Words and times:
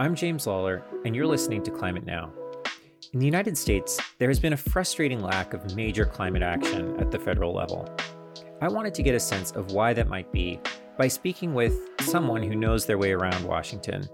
I'm 0.00 0.14
James 0.14 0.46
Lawler, 0.46 0.84
and 1.04 1.16
you're 1.16 1.26
listening 1.26 1.60
to 1.64 1.72
Climate 1.72 2.06
Now. 2.06 2.30
In 3.12 3.18
the 3.18 3.26
United 3.26 3.58
States, 3.58 3.98
there 4.18 4.28
has 4.28 4.38
been 4.38 4.52
a 4.52 4.56
frustrating 4.56 5.20
lack 5.20 5.54
of 5.54 5.74
major 5.74 6.04
climate 6.04 6.40
action 6.40 6.94
at 7.00 7.10
the 7.10 7.18
federal 7.18 7.52
level. 7.52 7.92
I 8.60 8.68
wanted 8.68 8.94
to 8.94 9.02
get 9.02 9.16
a 9.16 9.20
sense 9.20 9.50
of 9.50 9.72
why 9.72 9.92
that 9.94 10.06
might 10.06 10.30
be 10.30 10.60
by 10.96 11.08
speaking 11.08 11.52
with 11.52 11.76
someone 12.02 12.44
who 12.44 12.54
knows 12.54 12.86
their 12.86 12.96
way 12.96 13.10
around 13.10 13.44
Washington. 13.44 14.06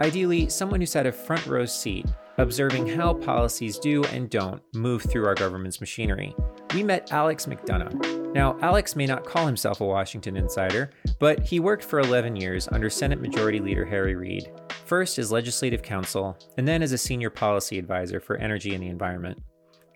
Ideally, 0.00 0.48
someone 0.48 0.80
who's 0.80 0.94
had 0.94 1.06
a 1.06 1.12
front 1.12 1.44
row 1.44 1.66
seat 1.66 2.06
observing 2.38 2.86
how 2.86 3.12
policies 3.12 3.78
do 3.78 4.04
and 4.04 4.30
don't 4.30 4.62
move 4.72 5.02
through 5.02 5.26
our 5.26 5.34
government's 5.34 5.80
machinery. 5.80 6.34
We 6.72 6.82
met 6.82 7.12
Alex 7.12 7.44
McDonough, 7.44 8.16
now, 8.36 8.54
Alex 8.60 8.94
may 8.94 9.06
not 9.06 9.24
call 9.24 9.46
himself 9.46 9.80
a 9.80 9.86
Washington 9.86 10.36
insider, 10.36 10.90
but 11.18 11.40
he 11.40 11.58
worked 11.58 11.82
for 11.82 12.00
11 12.00 12.36
years 12.36 12.68
under 12.70 12.90
Senate 12.90 13.18
Majority 13.18 13.60
Leader 13.60 13.86
Harry 13.86 14.14
Reid, 14.14 14.52
first 14.86 15.18
as 15.18 15.32
legislative 15.32 15.82
counsel, 15.82 16.38
and 16.56 16.66
then 16.66 16.82
as 16.82 16.92
a 16.92 16.98
senior 16.98 17.30
policy 17.30 17.78
advisor 17.78 18.20
for 18.20 18.36
energy 18.36 18.74
and 18.74 18.82
the 18.82 18.88
environment. 18.88 19.42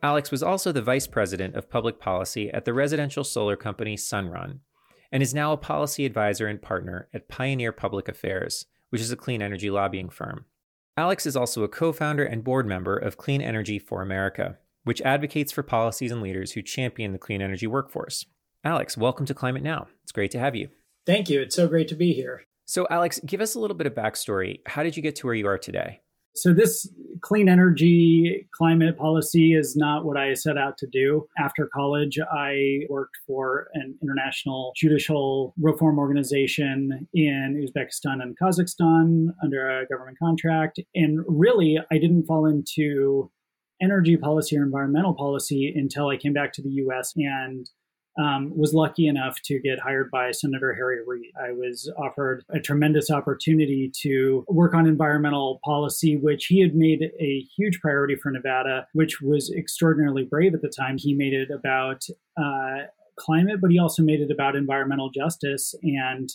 Alex 0.02 0.30
was 0.30 0.42
also 0.42 0.72
the 0.72 0.82
vice 0.82 1.06
president 1.06 1.54
of 1.54 1.70
public 1.70 2.00
policy 2.00 2.50
at 2.50 2.64
the 2.64 2.72
residential 2.72 3.22
solar 3.22 3.56
company 3.56 3.96
Sunrun, 3.96 4.60
and 5.12 5.22
is 5.22 5.34
now 5.34 5.52
a 5.52 5.56
policy 5.56 6.06
advisor 6.06 6.46
and 6.46 6.60
partner 6.60 7.08
at 7.12 7.28
Pioneer 7.28 7.72
Public 7.72 8.08
Affairs, 8.08 8.66
which 8.88 9.00
is 9.00 9.12
a 9.12 9.16
clean 9.16 9.42
energy 9.42 9.70
lobbying 9.70 10.08
firm. 10.08 10.46
Alex 10.96 11.26
is 11.26 11.36
also 11.36 11.62
a 11.62 11.68
co 11.68 11.92
founder 11.92 12.24
and 12.24 12.44
board 12.44 12.66
member 12.66 12.96
of 12.96 13.16
Clean 13.16 13.40
Energy 13.40 13.78
for 13.78 14.02
America, 14.02 14.58
which 14.84 15.02
advocates 15.02 15.52
for 15.52 15.62
policies 15.62 16.10
and 16.10 16.22
leaders 16.22 16.52
who 16.52 16.62
champion 16.62 17.12
the 17.12 17.18
clean 17.18 17.40
energy 17.40 17.66
workforce. 17.66 18.26
Alex, 18.64 18.96
welcome 18.96 19.26
to 19.26 19.34
Climate 19.34 19.62
Now. 19.62 19.88
It's 20.02 20.12
great 20.12 20.30
to 20.32 20.38
have 20.38 20.56
you. 20.56 20.68
Thank 21.06 21.30
you. 21.30 21.40
It's 21.40 21.56
so 21.56 21.68
great 21.68 21.88
to 21.88 21.94
be 21.94 22.12
here. 22.12 22.44
So, 22.70 22.86
Alex, 22.88 23.18
give 23.26 23.40
us 23.40 23.56
a 23.56 23.58
little 23.58 23.76
bit 23.76 23.88
of 23.88 23.94
backstory. 23.94 24.60
How 24.64 24.84
did 24.84 24.96
you 24.96 25.02
get 25.02 25.16
to 25.16 25.26
where 25.26 25.34
you 25.34 25.48
are 25.48 25.58
today? 25.58 25.98
So, 26.36 26.52
this 26.52 26.88
clean 27.20 27.48
energy 27.48 28.46
climate 28.56 28.96
policy 28.96 29.54
is 29.54 29.74
not 29.74 30.04
what 30.04 30.16
I 30.16 30.34
set 30.34 30.56
out 30.56 30.78
to 30.78 30.86
do. 30.86 31.26
After 31.36 31.68
college, 31.74 32.20
I 32.32 32.82
worked 32.88 33.16
for 33.26 33.66
an 33.74 33.98
international 34.00 34.72
judicial 34.76 35.52
reform 35.60 35.98
organization 35.98 37.08
in 37.12 37.60
Uzbekistan 37.60 38.22
and 38.22 38.38
Kazakhstan 38.40 39.30
under 39.42 39.80
a 39.80 39.86
government 39.88 40.18
contract. 40.22 40.78
And 40.94 41.24
really, 41.26 41.76
I 41.90 41.98
didn't 41.98 42.26
fall 42.26 42.46
into 42.46 43.32
energy 43.82 44.16
policy 44.16 44.56
or 44.56 44.62
environmental 44.62 45.14
policy 45.14 45.74
until 45.74 46.06
I 46.06 46.18
came 46.18 46.34
back 46.34 46.52
to 46.52 46.62
the 46.62 46.70
US 46.84 47.14
and 47.16 47.68
um, 48.20 48.52
was 48.56 48.74
lucky 48.74 49.06
enough 49.06 49.40
to 49.44 49.58
get 49.60 49.80
hired 49.80 50.10
by 50.10 50.30
Senator 50.30 50.74
Harry 50.74 50.98
Reid. 51.06 51.32
I 51.42 51.52
was 51.52 51.90
offered 51.96 52.44
a 52.50 52.60
tremendous 52.60 53.10
opportunity 53.10 53.90
to 54.02 54.44
work 54.48 54.74
on 54.74 54.86
environmental 54.86 55.60
policy, 55.64 56.16
which 56.16 56.46
he 56.46 56.60
had 56.60 56.74
made 56.74 57.02
a 57.18 57.46
huge 57.56 57.80
priority 57.80 58.16
for 58.16 58.30
Nevada, 58.30 58.86
which 58.92 59.20
was 59.20 59.50
extraordinarily 59.56 60.24
brave 60.24 60.54
at 60.54 60.60
the 60.60 60.72
time. 60.76 60.96
He 60.98 61.14
made 61.14 61.32
it 61.32 61.50
about 61.50 62.02
uh, 62.36 62.86
climate, 63.18 63.60
but 63.60 63.70
he 63.70 63.78
also 63.78 64.02
made 64.02 64.20
it 64.20 64.30
about 64.30 64.56
environmental 64.56 65.10
justice 65.10 65.74
and 65.82 66.28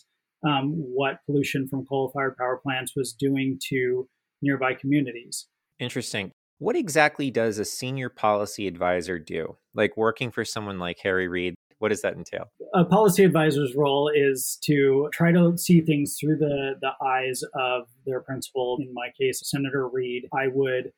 um, 0.48 0.74
what 0.74 1.20
pollution 1.26 1.68
from 1.68 1.86
coal 1.86 2.12
fired 2.14 2.38
power 2.38 2.60
plants 2.62 2.94
was 2.96 3.14
doing 3.14 3.60
to 3.70 4.08
nearby 4.42 4.74
communities. 4.74 5.48
Interesting. 5.80 6.32
What 6.58 6.76
exactly 6.76 7.32
does 7.32 7.58
a 7.58 7.66
senior 7.66 8.10
policy 8.10 8.68
advisor 8.68 9.20
do? 9.20 9.58
Like 9.74 9.98
working 9.98 10.32
for 10.32 10.46
someone 10.46 10.80
like 10.80 11.00
Harry 11.04 11.28
Reid, 11.28 11.55
what 11.80 11.90
does 11.90 12.02
that 12.02 12.14
entail? 12.14 12.50
A 12.74 12.86
policy 12.86 13.24
advisor's 13.24 13.76
role 13.76 14.10
is 14.14 14.58
to 14.64 15.10
try 15.14 15.32
to 15.32 15.58
see 15.58 15.82
things 15.82 16.18
through 16.20 16.38
the, 16.38 16.76
the 16.82 16.92
eyes 17.06 17.44
of 17.54 17.88
their 18.06 18.22
principal. 18.22 18.78
In 18.80 18.94
my 18.94 19.10
case, 19.20 19.42
Senator 19.44 19.88
Reid. 19.88 20.28
I 20.34 20.48
would 20.48 20.94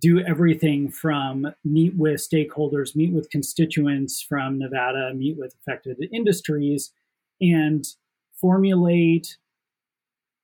do 0.00 0.20
everything 0.20 0.90
from 0.90 1.52
meet 1.64 1.96
with 1.96 2.20
stakeholders, 2.20 2.94
meet 2.94 3.12
with 3.12 3.30
constituents 3.30 4.22
from 4.22 4.58
Nevada, 4.58 5.12
meet 5.14 5.36
with 5.36 5.54
affected 5.60 5.96
industries, 6.12 6.92
and 7.40 7.84
formulate 8.40 9.36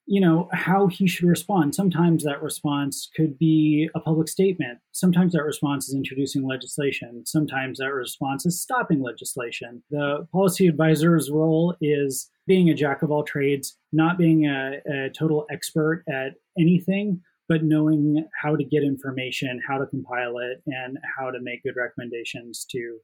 you 0.07 0.21
know 0.21 0.49
how 0.53 0.87
he 0.87 1.07
should 1.07 1.27
respond. 1.27 1.75
Sometimes 1.75 2.25
that 2.25 2.43
response 2.43 3.09
could 3.17 3.39
be 3.39 3.89
a 3.95 4.01
public 4.01 4.29
statement. 4.29 4.79
Sometimes 4.93 5.33
that 5.33 5.45
response 5.45 5.89
is 5.89 5.95
introducing 5.95 6.47
legislation. 6.47 7.25
Sometimes 7.27 7.79
that 7.79 7.93
response 7.93 8.45
is 8.45 8.61
stopping 8.61 9.03
legislation. 9.03 9.83
The 9.91 10.27
policy 10.33 10.67
advisor's 10.67 11.31
role 11.31 11.75
is 11.81 12.31
being 12.47 12.69
a 12.69 12.75
jack 12.75 13.03
of 13.03 13.11
all 13.11 13.25
trades 13.25 13.77
not 13.93 14.19
being 14.19 14.47
a, 14.47 14.81
a 14.87 15.11
total 15.11 15.47
expert 15.51 16.05
at 16.09 16.35
anything 16.59 17.21
but 17.49 17.63
knowing 17.63 18.27
how 18.43 18.57
to 18.57 18.65
get 18.65 18.83
information 18.83 19.61
how 19.67 19.79
to 19.79 19.87
compile 19.87 20.39
it 20.39 20.63
and 20.67 20.99
how 21.17 21.31
to 21.31 21.39
make 21.41 21.63
good 21.63 21.77
recommendations 21.77 22.67
to 22.71 22.99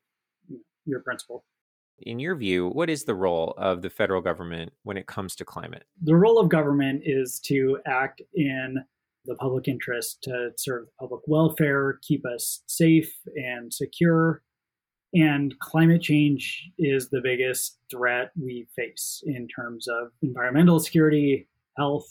your 0.85 1.01
principal 1.01 1.45
in 2.03 2.19
your 2.19 2.35
view, 2.35 2.69
what 2.69 2.91
is 2.91 3.05
the 3.05 3.15
role 3.15 3.55
of 3.57 3.83
the 3.83 3.91
federal 3.91 4.21
government 4.21 4.73
when 4.83 4.97
it 4.97 5.07
comes 5.07 5.35
to 5.37 5.45
climate? 5.45 5.85
The 6.03 6.17
role 6.17 6.39
of 6.39 6.49
government 6.49 7.03
is 7.05 7.41
to 7.47 7.79
act 7.87 8.23
in 8.35 8.77
the 9.27 9.35
public 9.37 9.69
interest 9.69 10.23
to 10.23 10.51
serve 10.57 10.87
public 10.99 11.21
welfare, 11.27 11.99
keep 12.03 12.25
us 12.27 12.63
safe 12.67 13.13
and 13.37 13.73
secure. 13.73 14.43
And 15.13 15.59
climate 15.59 16.03
change 16.03 16.71
is 16.79 17.11
the 17.11 17.21
biggest 17.23 17.79
threat 17.91 18.31
we 18.41 18.69
face 18.77 19.23
in 19.27 19.49
terms 19.49 19.89
of 19.89 20.13
environmental 20.23 20.79
security, 20.79 21.49
health, 21.77 22.07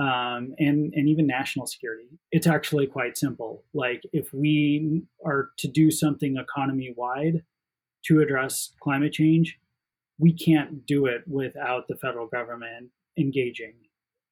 um, 0.00 0.54
and 0.58 0.92
and 0.94 1.08
even 1.08 1.26
national 1.26 1.66
security. 1.66 2.08
It's 2.30 2.46
actually 2.46 2.86
quite 2.86 3.16
simple. 3.16 3.64
Like 3.74 4.02
if 4.12 4.32
we 4.32 5.02
are 5.24 5.50
to 5.58 5.68
do 5.68 5.90
something 5.90 6.36
economy 6.36 6.94
wide, 6.96 7.42
to 8.06 8.20
address 8.20 8.72
climate 8.80 9.12
change, 9.12 9.58
we 10.18 10.32
can't 10.32 10.86
do 10.86 11.06
it 11.06 11.22
without 11.26 11.88
the 11.88 11.96
federal 11.96 12.26
government 12.26 12.90
engaging. 13.18 13.74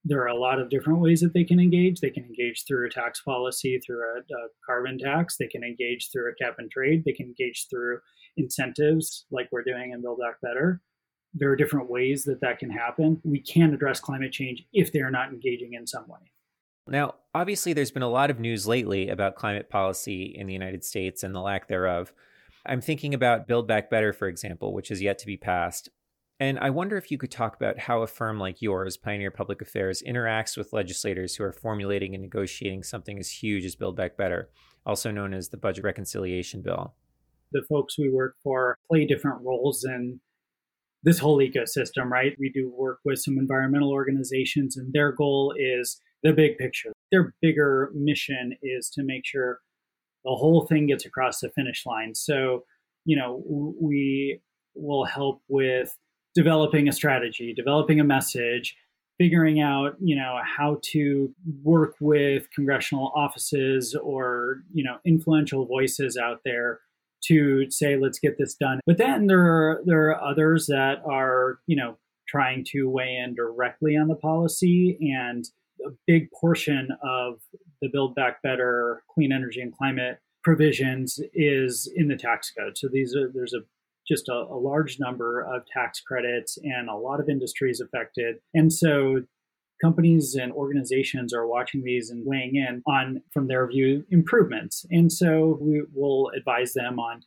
There 0.05 0.23
are 0.23 0.29
a 0.29 0.39
lot 0.39 0.59
of 0.59 0.71
different 0.71 1.01
ways 1.01 1.21
that 1.21 1.35
they 1.35 1.45
can 1.45 1.61
engage. 1.61 2.01
They 2.01 2.11
can 2.11 2.25
engage 2.25 2.65
through 2.67 2.87
a 2.87 2.91
tax 2.91 3.21
policy, 3.21 3.79
through 3.85 4.01
a, 4.01 4.21
a 4.21 4.49
carbon 4.65 4.99
tax. 4.99 5.37
They 5.37 5.47
can 5.47 5.63
engage 5.63 6.11
through 6.11 6.31
a 6.31 6.35
cap 6.43 6.55
and 6.59 6.71
trade. 6.71 7.03
They 7.05 7.13
can 7.13 7.27
engage 7.27 7.67
through 7.69 7.99
incentives, 8.37 9.27
like 9.31 9.49
we're 9.53 9.65
doing 9.65 9.93
in 9.93 10.01
Build 10.01 10.19
Back 10.19 10.41
Better. 10.41 10.81
There 11.35 11.51
are 11.51 11.57
different 11.57 11.91
ways 11.91 12.25
that 12.25 12.41
that 12.41 12.59
can 12.59 12.71
happen. 12.71 13.21
We 13.25 13.41
can 13.41 13.75
address 13.75 14.01
climate 14.01 14.33
change 14.33 14.65
if 14.73 14.91
they 14.91 15.01
are 15.01 15.11
not 15.11 15.29
engaging 15.29 15.75
in 15.75 15.87
some 15.87 16.09
way. 16.09 16.33
Now, 16.89 17.17
obviously, 17.35 17.73
there's 17.73 17.93
been 17.93 18.03
a 18.03 18.09
lot 18.09 18.31
of 18.31 18.41
news 18.41 18.67
lately 18.67 19.11
about 19.11 19.37
climate 19.37 19.71
policy 19.71 20.25
in 20.25 20.47
the 20.47 20.53
United 20.53 20.85
States 20.85 21.23
and 21.23 21.35
the 21.35 21.41
lack 21.41 21.69
thereof. 21.69 22.13
I'm 22.67 22.81
thinking 22.81 23.15
about 23.15 23.47
Build 23.47 23.67
Back 23.67 23.91
Better, 23.91 24.13
for 24.13 24.29
example, 24.29 24.75
which 24.75 24.91
is 24.91 25.01
yet 25.01 25.19
to 25.19 25.27
be 25.27 25.37
passed. 25.37 25.89
And 26.39 26.59
I 26.59 26.71
wonder 26.71 26.97
if 26.97 27.11
you 27.11 27.19
could 27.19 27.31
talk 27.31 27.55
about 27.55 27.79
how 27.79 28.03
a 28.03 28.07
firm 28.07 28.39
like 28.39 28.63
yours, 28.63 28.97
Pioneer 28.97 29.31
Public 29.31 29.61
Affairs, 29.61 30.03
interacts 30.07 30.57
with 30.57 30.73
legislators 30.73 31.37
who 31.37 31.45
are 31.45 31.53
formulating 31.53 32.15
and 32.15 32.23
negotiating 32.23 32.83
something 32.83 33.19
as 33.19 33.31
huge 33.31 33.65
as 33.65 33.77
Build 33.77 33.97
Back 33.97 34.17
Better, 34.17 34.51
also 34.87 35.11
known 35.11 35.35
as 35.35 35.51
the 35.51 35.59
Budget 35.59 35.85
Reconciliation 35.85 36.63
Bill. 36.63 36.95
The 37.53 37.63
folks 37.69 37.99
we 37.99 38.11
work 38.11 38.37
for 38.43 38.79
play 38.91 39.05
different 39.05 39.43
roles 39.43 39.85
in 39.85 40.21
this 41.03 41.19
whole 41.19 41.39
ecosystem, 41.39 42.11
right? 42.11 42.35
We 42.39 42.51
do 42.51 42.73
work 42.75 43.01
with 43.05 43.19
some 43.19 43.39
environmental 43.39 43.91
organizations, 43.91 44.77
and 44.77 44.93
their 44.93 45.13
goal 45.13 45.55
is 45.59 46.01
the 46.23 46.33
big 46.33 46.59
picture. 46.59 46.93
Their 47.11 47.35
bigger 47.43 47.91
mission 47.95 48.57
is 48.63 48.91
to 48.91 49.03
make 49.03 49.27
sure 49.27 49.61
the 50.25 50.35
whole 50.35 50.67
thing 50.67 50.87
gets 50.87 51.07
across 51.07 51.41
the 51.41 51.51
finish 51.51 51.85
line. 51.87 52.15
So, 52.15 52.65
you 53.05 53.17
know, 53.17 53.43
we 53.81 54.41
will 54.75 55.05
help 55.05 55.43
with 55.49 55.97
developing 56.35 56.89
a 56.89 56.93
strategy, 56.93 57.53
developing 57.55 58.01
a 58.01 58.05
message, 58.05 58.77
figuring 59.19 59.61
out, 59.61 59.97
you 60.01 60.17
know, 60.17 60.39
how 60.45 60.79
to 60.83 61.35
work 61.63 61.95
with 62.01 62.51
congressional 62.55 63.13
offices 63.15 63.95
or, 63.95 64.63
you 64.73 64.85
know, 64.85 64.97
influential 65.05 65.67
voices 65.67 66.17
out 66.17 66.41
there 66.45 66.81
to 67.25 67.71
say 67.71 67.97
let's 67.97 68.19
get 68.19 68.39
this 68.39 68.55
done. 68.55 68.81
But 68.87 68.99
then 68.99 69.27
there 69.27 69.41
are 69.41 69.83
there 69.85 70.11
are 70.11 70.23
others 70.23 70.67
that 70.67 71.03
are, 71.05 71.59
you 71.67 71.77
know, 71.77 71.99
trying 72.29 72.65
to 72.65 72.89
weigh 72.89 73.17
in 73.17 73.35
directly 73.35 73.97
on 73.97 74.09
the 74.09 74.15
policy 74.15 74.99
and 75.15 75.45
a 75.87 75.91
big 76.07 76.29
portion 76.33 76.89
of 77.03 77.41
the 77.81 77.89
Build 77.93 78.15
Back 78.15 78.43
Better 78.43 79.03
clean 79.13 79.33
energy 79.33 79.61
and 79.61 79.73
climate 79.77 80.19
provisions 80.43 81.21
is 81.35 81.91
in 81.95 82.09
the 82.09 82.17
tax 82.17 82.53
code. 82.57 82.77
So 82.77 82.89
these 82.91 83.15
are 83.15 83.31
there's 83.33 83.55
a 83.55 83.61
just 84.09 84.29
a, 84.29 84.35
a 84.35 84.59
large 84.59 84.99
number 84.99 85.41
of 85.41 85.63
tax 85.73 86.01
credits 86.01 86.59
and 86.63 86.89
a 86.89 86.95
lot 86.95 87.21
of 87.21 87.29
industries 87.29 87.81
affected. 87.81 88.37
And 88.55 88.73
so 88.73 89.21
companies 89.81 90.35
and 90.35 90.53
organizations 90.53 91.33
are 91.33 91.47
watching 91.47 91.83
these 91.83 92.11
and 92.11 92.27
weighing 92.27 92.57
in 92.57 92.83
on, 92.87 93.23
from 93.33 93.47
their 93.47 93.67
view, 93.69 94.05
improvements. 94.11 94.85
And 94.91 95.13
so 95.13 95.59
we 95.61 95.83
will 95.95 96.31
advise 96.37 96.73
them 96.73 96.99
on 96.99 97.23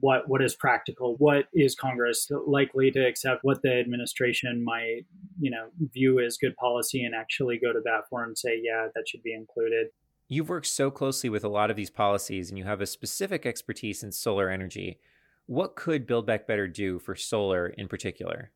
what 0.00 0.28
what 0.28 0.42
is 0.42 0.54
practical 0.54 1.16
what 1.16 1.46
is 1.54 1.74
congress 1.74 2.30
likely 2.46 2.90
to 2.90 3.00
accept 3.00 3.40
what 3.44 3.62
the 3.62 3.72
administration 3.72 4.62
might 4.62 5.06
you 5.40 5.50
know 5.50 5.68
view 5.92 6.20
as 6.20 6.36
good 6.36 6.54
policy 6.56 7.02
and 7.04 7.14
actually 7.14 7.58
go 7.58 7.72
to 7.72 7.80
bat 7.80 8.02
for 8.10 8.24
and 8.24 8.36
say 8.36 8.60
yeah 8.62 8.88
that 8.94 9.08
should 9.08 9.22
be 9.22 9.34
included. 9.34 9.88
You've 10.28 10.48
worked 10.48 10.66
so 10.66 10.90
closely 10.90 11.28
with 11.28 11.44
a 11.44 11.48
lot 11.48 11.70
of 11.70 11.76
these 11.76 11.90
policies 11.90 12.48
and 12.48 12.58
you 12.58 12.64
have 12.64 12.80
a 12.80 12.86
specific 12.86 13.44
expertise 13.44 14.02
in 14.02 14.10
solar 14.10 14.48
energy. 14.48 14.98
What 15.46 15.76
could 15.76 16.06
build 16.06 16.26
back 16.26 16.46
better 16.46 16.66
do 16.66 16.98
for 16.98 17.14
solar 17.14 17.66
in 17.68 17.88
particular? 17.88 18.50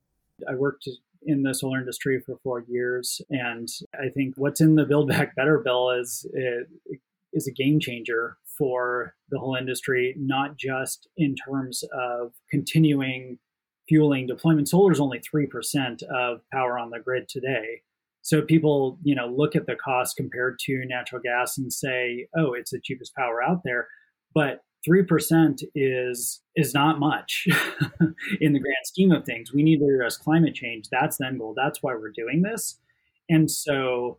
I 0.49 0.55
worked 0.55 0.89
in 1.27 1.43
the 1.43 1.53
solar 1.53 1.79
industry 1.79 2.21
for 2.25 2.39
four 2.45 2.65
years 2.69 3.21
and 3.31 3.69
i 4.01 4.09
think 4.09 4.35
what's 4.37 4.61
in 4.61 4.77
the 4.77 4.85
build 4.85 5.09
back 5.09 5.35
better 5.35 5.59
bill 5.59 5.91
is 5.91 6.25
it, 6.33 6.69
is 7.33 7.49
a 7.49 7.53
game 7.53 7.81
changer 7.81 8.37
for 8.59 9.15
the 9.31 9.39
whole 9.39 9.55
industry, 9.55 10.15
not 10.19 10.57
just 10.57 11.09
in 11.17 11.37
terms 11.37 11.85
of 11.93 12.33
continuing 12.51 13.39
fueling 13.89 14.27
deployment. 14.27 14.69
Solar 14.69 14.93
is 14.93 15.01
only 15.01 15.21
3% 15.21 16.03
of 16.03 16.41
power 16.53 16.79
on 16.79 16.91
the 16.91 16.99
grid 16.99 17.29
today. 17.29 17.83
So 18.23 18.43
people, 18.43 18.99
you 19.03 19.15
know, 19.15 19.27
look 19.27 19.57
at 19.57 19.67
the 19.67 19.77
cost 19.77 20.17
compared 20.17 20.59
to 20.67 20.85
natural 20.87 21.23
gas 21.23 21.57
and 21.57 21.73
say, 21.73 22.29
"Oh, 22.37 22.53
it's 22.53 22.73
the 22.73 22.81
cheapest 22.83 23.15
power 23.15 23.43
out 23.43 23.63
there." 23.65 23.89
But 24.35 24.63
3% 24.87 25.63
is 25.75 26.43
is 26.55 26.75
not 26.75 26.99
much 26.99 27.47
in 28.41 28.53
the 28.53 28.59
grand 28.59 28.85
scheme 28.85 29.13
of 29.13 29.25
things. 29.25 29.53
We 29.53 29.63
need 29.63 29.79
to 29.79 29.87
address 29.87 30.17
climate 30.17 30.55
change. 30.55 30.89
That's 30.91 31.17
the 31.17 31.27
end 31.27 31.39
goal. 31.39 31.55
That's 31.57 31.83
why 31.83 31.95
we're 31.95 32.13
doing 32.13 32.43
this. 32.43 32.79
And 33.31 33.51
so 33.51 34.19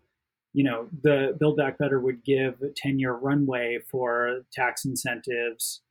you 0.53 0.63
know, 0.63 0.87
the 1.03 1.35
Build 1.39 1.57
Back 1.57 1.77
Better 1.77 1.99
would 1.99 2.23
give 2.23 2.61
a 2.61 2.69
10 2.75 2.99
year 2.99 3.13
runway 3.13 3.79
for 3.89 4.41
tax 4.51 4.85
incentives, 4.85 5.81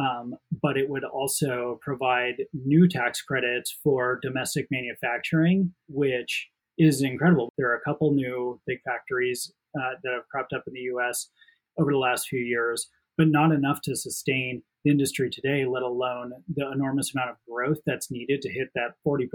um, 0.00 0.34
but 0.62 0.76
it 0.76 0.88
would 0.88 1.04
also 1.04 1.78
provide 1.82 2.44
new 2.52 2.88
tax 2.88 3.22
credits 3.22 3.76
for 3.82 4.18
domestic 4.22 4.68
manufacturing, 4.70 5.74
which 5.88 6.48
is 6.78 7.02
incredible. 7.02 7.52
There 7.56 7.70
are 7.70 7.76
a 7.76 7.80
couple 7.80 8.12
new 8.12 8.60
big 8.66 8.78
factories 8.84 9.52
uh, 9.76 9.94
that 10.02 10.12
have 10.12 10.28
cropped 10.28 10.52
up 10.52 10.64
in 10.66 10.74
the 10.74 10.80
US 10.94 11.30
over 11.78 11.90
the 11.92 11.98
last 11.98 12.28
few 12.28 12.40
years, 12.40 12.88
but 13.16 13.28
not 13.28 13.52
enough 13.52 13.80
to 13.82 13.96
sustain 13.96 14.62
industry 14.84 15.30
today, 15.30 15.64
let 15.64 15.82
alone 15.82 16.32
the 16.54 16.70
enormous 16.70 17.14
amount 17.14 17.30
of 17.30 17.36
growth 17.48 17.78
that's 17.86 18.10
needed 18.10 18.42
to 18.42 18.52
hit 18.52 18.68
that 18.74 18.94
40% 19.06 19.28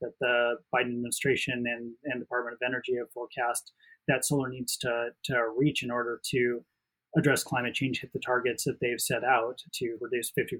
that 0.00 0.12
the 0.20 0.56
Biden 0.74 0.92
administration 0.92 1.64
and, 1.66 1.92
and 2.04 2.20
Department 2.20 2.54
of 2.54 2.66
Energy 2.66 2.96
have 2.98 3.10
forecast 3.12 3.72
that 4.08 4.24
solar 4.24 4.48
needs 4.48 4.76
to, 4.78 5.08
to 5.24 5.44
reach 5.56 5.82
in 5.82 5.90
order 5.90 6.20
to 6.30 6.64
address 7.16 7.42
climate 7.42 7.74
change, 7.74 8.00
hit 8.00 8.12
the 8.12 8.20
targets 8.20 8.64
that 8.64 8.78
they've 8.80 9.00
set 9.00 9.24
out 9.24 9.58
to 9.74 9.96
reduce 10.00 10.32
50% 10.38 10.58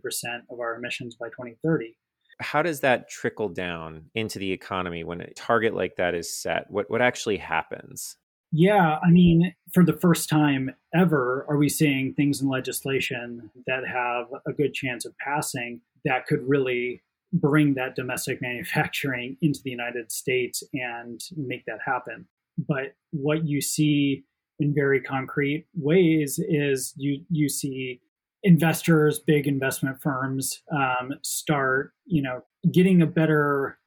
of 0.51 0.61
our 0.61 0.77
emissions 0.77 1.15
by 1.15 1.29
2030. 1.29 1.97
How 2.41 2.63
does 2.63 2.81
that 2.81 3.09
trickle 3.09 3.49
down 3.49 4.07
into 4.15 4.39
the 4.39 4.53
economy 4.53 5.05
when 5.05 5.21
a 5.21 5.33
target 5.35 5.75
like 5.75 5.97
that 5.97 6.15
is 6.15 6.33
set? 6.33 6.67
What, 6.71 6.91
what 6.91 7.01
actually 7.01 7.39
happens? 7.39 8.17
Yeah, 8.53 8.99
I 9.05 9.11
mean, 9.11 9.55
for 9.73 9.85
the 9.85 9.93
first 9.93 10.29
time 10.29 10.75
ever, 10.95 11.45
are 11.49 11.57
we 11.57 11.69
seeing 11.69 12.15
things 12.15 12.41
in 12.41 12.49
legislation 12.49 13.51
that 13.67 13.87
have 13.87 14.27
a 14.47 14.53
good 14.53 14.73
chance 14.73 15.05
of 15.05 15.15
passing 15.19 15.81
that 16.05 16.27
could 16.27 16.41
really 16.47 17.03
bring 17.33 17.75
that 17.75 17.97
domestic 17.97 18.39
manufacturing 18.43 19.37
into 19.43 19.61
the 19.65 19.71
United 19.71 20.13
States 20.13 20.63
and 20.73 21.21
make 21.37 21.65
that 21.67 21.81
happen? 21.85 22.27
But 22.57 22.95
what 23.11 23.47
you 23.47 23.61
see 23.61 24.25
in 24.59 24.75
very 24.75 25.01
concrete 25.01 25.67
ways 25.75 26.41
is 26.49 26.95
you 26.97 27.23
you 27.29 27.49
see 27.49 28.01
investors, 28.43 29.19
big 29.19 29.47
investment 29.47 30.01
firms, 30.01 30.63
um, 30.73 31.13
start 31.23 31.93
you 32.07 32.23
know 32.23 32.43
getting 32.73 33.03
a 33.03 33.07
better 33.07 33.79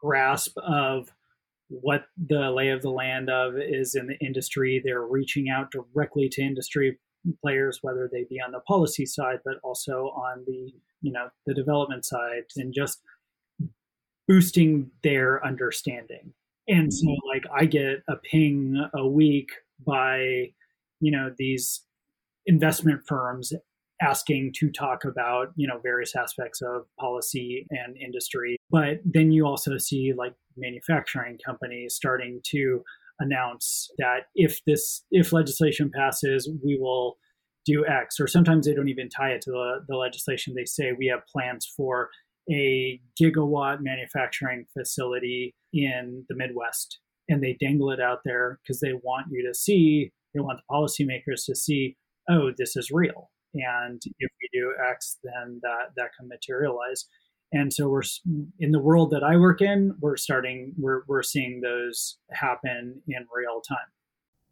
grasp 0.00 0.56
of 0.58 1.12
what 1.80 2.04
the 2.16 2.50
lay 2.50 2.68
of 2.68 2.82
the 2.82 2.90
land 2.90 3.30
of 3.30 3.54
is 3.56 3.94
in 3.94 4.06
the 4.06 4.18
industry. 4.24 4.80
They're 4.84 5.06
reaching 5.06 5.48
out 5.48 5.70
directly 5.70 6.28
to 6.30 6.42
industry 6.42 6.98
players, 7.40 7.78
whether 7.82 8.08
they 8.10 8.24
be 8.28 8.40
on 8.40 8.52
the 8.52 8.60
policy 8.60 9.06
side, 9.06 9.38
but 9.44 9.54
also 9.62 10.12
on 10.14 10.44
the 10.46 10.72
you 11.00 11.12
know 11.12 11.28
the 11.46 11.54
development 11.54 12.04
side, 12.04 12.44
and 12.56 12.74
just 12.74 13.00
boosting 14.28 14.90
their 15.02 15.44
understanding. 15.44 16.32
And 16.68 16.92
so, 16.92 17.06
mm-hmm. 17.06 17.28
like, 17.28 17.44
I 17.52 17.64
get 17.64 18.02
a 18.08 18.16
ping 18.16 18.76
a 18.94 19.06
week 19.06 19.50
by 19.84 20.52
you 21.00 21.10
know 21.10 21.32
these 21.36 21.82
investment 22.46 23.02
firms 23.06 23.52
asking 24.00 24.52
to 24.58 24.70
talk 24.70 25.04
about 25.04 25.48
you 25.56 25.66
know 25.66 25.78
various 25.82 26.14
aspects 26.16 26.60
of 26.60 26.86
policy 26.98 27.66
and 27.70 27.96
industry 27.96 28.56
but 28.70 28.98
then 29.04 29.30
you 29.30 29.46
also 29.46 29.78
see 29.78 30.12
like 30.16 30.34
manufacturing 30.56 31.38
companies 31.44 31.94
starting 31.94 32.40
to 32.44 32.82
announce 33.20 33.90
that 33.98 34.26
if 34.34 34.60
this 34.66 35.04
if 35.10 35.32
legislation 35.32 35.90
passes 35.94 36.50
we 36.64 36.78
will 36.78 37.18
do 37.64 37.84
x 37.86 38.18
or 38.18 38.26
sometimes 38.26 38.66
they 38.66 38.74
don't 38.74 38.88
even 38.88 39.08
tie 39.08 39.30
it 39.30 39.40
to 39.42 39.50
the, 39.50 39.84
the 39.88 39.96
legislation. 39.96 40.54
They 40.54 40.64
say 40.64 40.92
we 40.92 41.06
have 41.06 41.26
plans 41.32 41.70
for 41.76 42.10
a 42.50 43.00
gigawatt 43.20 43.78
manufacturing 43.80 44.66
facility 44.76 45.54
in 45.72 46.24
the 46.28 46.34
midwest 46.34 46.98
and 47.28 47.42
they 47.42 47.56
dangle 47.60 47.90
it 47.90 48.00
out 48.00 48.20
there 48.24 48.58
because 48.62 48.80
they 48.80 48.94
want 48.94 49.28
you 49.30 49.46
to 49.46 49.54
see 49.54 50.10
they 50.34 50.40
want 50.40 50.58
the 50.58 50.74
policymakers 50.74 51.44
to 51.46 51.54
see 51.54 51.96
oh 52.28 52.50
this 52.56 52.76
is 52.76 52.90
real. 52.90 53.30
And 53.54 54.00
if 54.18 54.30
we 54.40 54.60
do 54.60 54.72
x 54.90 55.18
then 55.22 55.60
that 55.62 55.90
that 55.96 56.10
can 56.18 56.28
materialize 56.28 57.06
and 57.52 57.72
so 57.72 57.88
we're 57.88 58.02
in 58.58 58.72
the 58.72 58.80
world 58.80 59.10
that 59.10 59.22
i 59.22 59.36
work 59.36 59.60
in 59.60 59.94
we're 60.00 60.16
starting 60.16 60.72
we're, 60.78 61.02
we're 61.06 61.22
seeing 61.22 61.60
those 61.60 62.18
happen 62.30 63.00
in 63.08 63.26
real 63.34 63.60
time. 63.60 63.78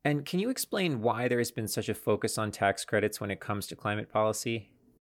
And 0.02 0.24
can 0.24 0.40
you 0.40 0.48
explain 0.48 1.02
why 1.02 1.28
there 1.28 1.38
has 1.38 1.50
been 1.50 1.68
such 1.68 1.90
a 1.90 1.94
focus 1.94 2.38
on 2.38 2.50
tax 2.50 2.86
credits 2.86 3.20
when 3.20 3.30
it 3.30 3.40
comes 3.40 3.66
to 3.66 3.76
climate 3.76 4.10
policy? 4.10 4.70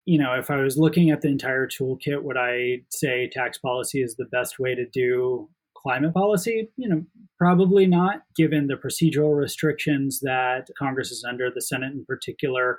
You 0.05 0.19
know 0.19 0.35
if 0.35 0.51
i 0.51 0.57
was 0.57 0.77
looking 0.77 1.11
at 1.11 1.23
the 1.23 1.29
entire 1.29 1.67
toolkit 1.67 2.23
would 2.23 2.37
i 2.37 2.83
say 2.91 3.29
tax 3.33 3.59
policy 3.59 4.03
is 4.03 4.17
the 4.17 4.27
best 4.27 4.59
way 4.59 4.75
to 4.75 4.87
do 4.87 5.49
climate 5.77 6.15
policy? 6.15 6.71
You 6.77 6.89
know 6.89 7.05
probably 7.39 7.87
not 7.87 8.23
given 8.37 8.69
the 8.69 8.75
procedural 8.75 9.37
restrictions 9.37 10.21
that 10.21 10.69
congress 10.79 11.11
is 11.11 11.25
under 11.29 11.51
the 11.51 11.61
senate 11.61 11.93
in 11.93 12.05
particular 12.05 12.79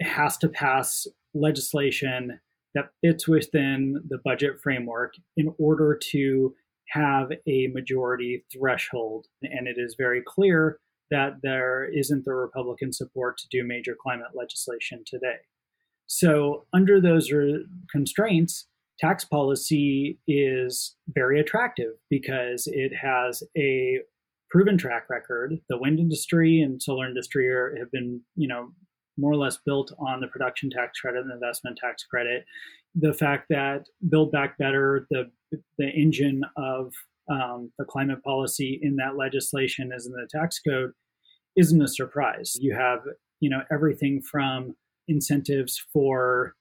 has 0.00 0.36
to 0.38 0.48
pass 0.48 1.06
legislation 1.34 2.40
that 2.74 2.90
fits 3.02 3.26
within 3.26 3.96
the 4.08 4.18
budget 4.24 4.60
framework 4.62 5.14
in 5.36 5.52
order 5.58 5.98
to 6.12 6.54
have 6.90 7.30
a 7.46 7.68
majority 7.68 8.44
threshold. 8.52 9.26
And 9.42 9.66
it 9.66 9.76
is 9.78 9.94
very 9.98 10.22
clear 10.26 10.78
that 11.10 11.38
there 11.42 11.88
isn't 11.92 12.24
the 12.24 12.34
Republican 12.34 12.92
support 12.92 13.38
to 13.38 13.48
do 13.50 13.66
major 13.66 13.96
climate 14.00 14.28
legislation 14.34 15.02
today. 15.06 15.38
So, 16.06 16.66
under 16.72 17.00
those 17.00 17.30
constraints, 17.90 18.66
tax 18.98 19.24
policy 19.24 20.18
is 20.26 20.96
very 21.08 21.40
attractive 21.40 21.92
because 22.08 22.64
it 22.66 22.92
has 23.00 23.42
a 23.56 24.00
proven 24.50 24.76
track 24.76 25.04
record. 25.08 25.54
The 25.68 25.78
wind 25.78 26.00
industry 26.00 26.60
and 26.60 26.82
solar 26.82 27.06
industry 27.06 27.48
are, 27.48 27.74
have 27.78 27.90
been, 27.92 28.22
you 28.34 28.48
know, 28.48 28.72
more 29.20 29.32
or 29.32 29.36
less 29.36 29.58
built 29.64 29.92
on 29.98 30.20
the 30.20 30.26
production 30.26 30.70
tax 30.70 31.00
credit 31.00 31.22
and 31.22 31.32
investment 31.32 31.78
tax 31.78 32.04
credit. 32.04 32.44
The 32.94 33.14
fact 33.14 33.46
that 33.50 33.84
Build 34.08 34.32
Back 34.32 34.58
Better, 34.58 35.06
the 35.10 35.30
the 35.78 35.88
engine 35.88 36.42
of 36.56 36.92
um, 37.30 37.72
the 37.78 37.84
climate 37.84 38.22
policy 38.24 38.78
in 38.82 38.96
that 38.96 39.16
legislation 39.16 39.90
is 39.94 40.06
in 40.06 40.12
the 40.12 40.28
tax 40.30 40.60
code, 40.60 40.92
isn't 41.56 41.82
a 41.82 41.88
surprise. 41.88 42.56
You 42.58 42.74
have 42.74 43.00
you 43.40 43.50
know 43.50 43.62
everything 43.70 44.22
from 44.22 44.74
incentives 45.08 45.82
for 45.92 46.54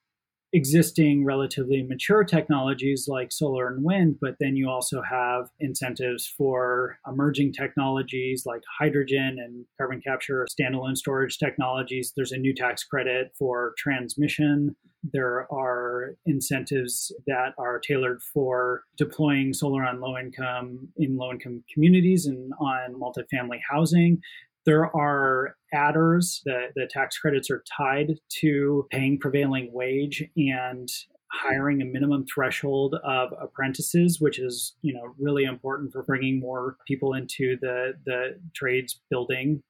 existing 0.54 1.24
relatively 1.26 1.84
mature 1.84 2.24
technologies 2.24 3.06
like 3.08 3.32
solar 3.32 3.68
and 3.68 3.84
wind, 3.84 4.18
but 4.20 4.36
then 4.40 4.56
you 4.56 4.70
also 4.70 5.02
have 5.02 5.50
incentives 5.60 6.32
for 6.38 6.98
emerging 7.08 7.54
technologies 7.54 8.44
like 8.46 8.62
hydrogen 8.80 9.38
and 9.40 9.66
carbon 9.78 10.02
capture, 10.02 10.48
standalone 10.50 10.98
storage 10.98 11.38
technologies. 11.38 12.14
There's 12.16 12.32
a 12.32 12.38
new 12.38 12.54
tax 12.54 12.84
credit 12.84 13.32
for 13.38 13.74
transmission. 13.78 14.76
There 15.14 15.48
are 15.52 16.16
incentives 16.26 17.14
that 17.28 17.54
are 17.58 17.80
tailored 17.80 18.22
for 18.34 18.84
deploying 18.98 19.54
solar 19.54 19.86
on 19.86 20.02
low 20.02 20.18
income 20.18 20.90
in 20.98 21.16
low 21.16 21.32
income 21.32 21.64
communities 21.74 22.26
and 22.26 22.52
on 22.60 22.96
multifamily 23.00 23.60
housing. 23.70 24.20
There 24.66 24.96
are 24.96 25.56
adders, 25.74 26.42
that 26.46 26.74
the 26.76 26.88
tax 26.90 27.18
credits 27.18 27.50
are 27.50 27.64
tied 27.78 28.16
to 28.42 28.88
paying 28.92 29.20
prevailing 29.20 29.72
wage 29.74 30.24
and 30.36 30.90
hiring 31.32 31.82
a 31.82 31.86
minimum 31.86 32.26
threshold 32.26 32.96
of 33.04 33.30
apprentices, 33.40 34.20
which 34.20 34.40
is 34.40 34.76
you 34.82 34.94
know 34.94 35.14
really 35.18 35.44
important 35.44 35.92
for 35.92 36.04
bringing 36.04 36.40
more 36.40 36.78
people 36.88 37.14
into 37.14 37.58
the 37.62 37.94
the 38.06 38.40
trades 38.56 39.00
building 39.10 39.62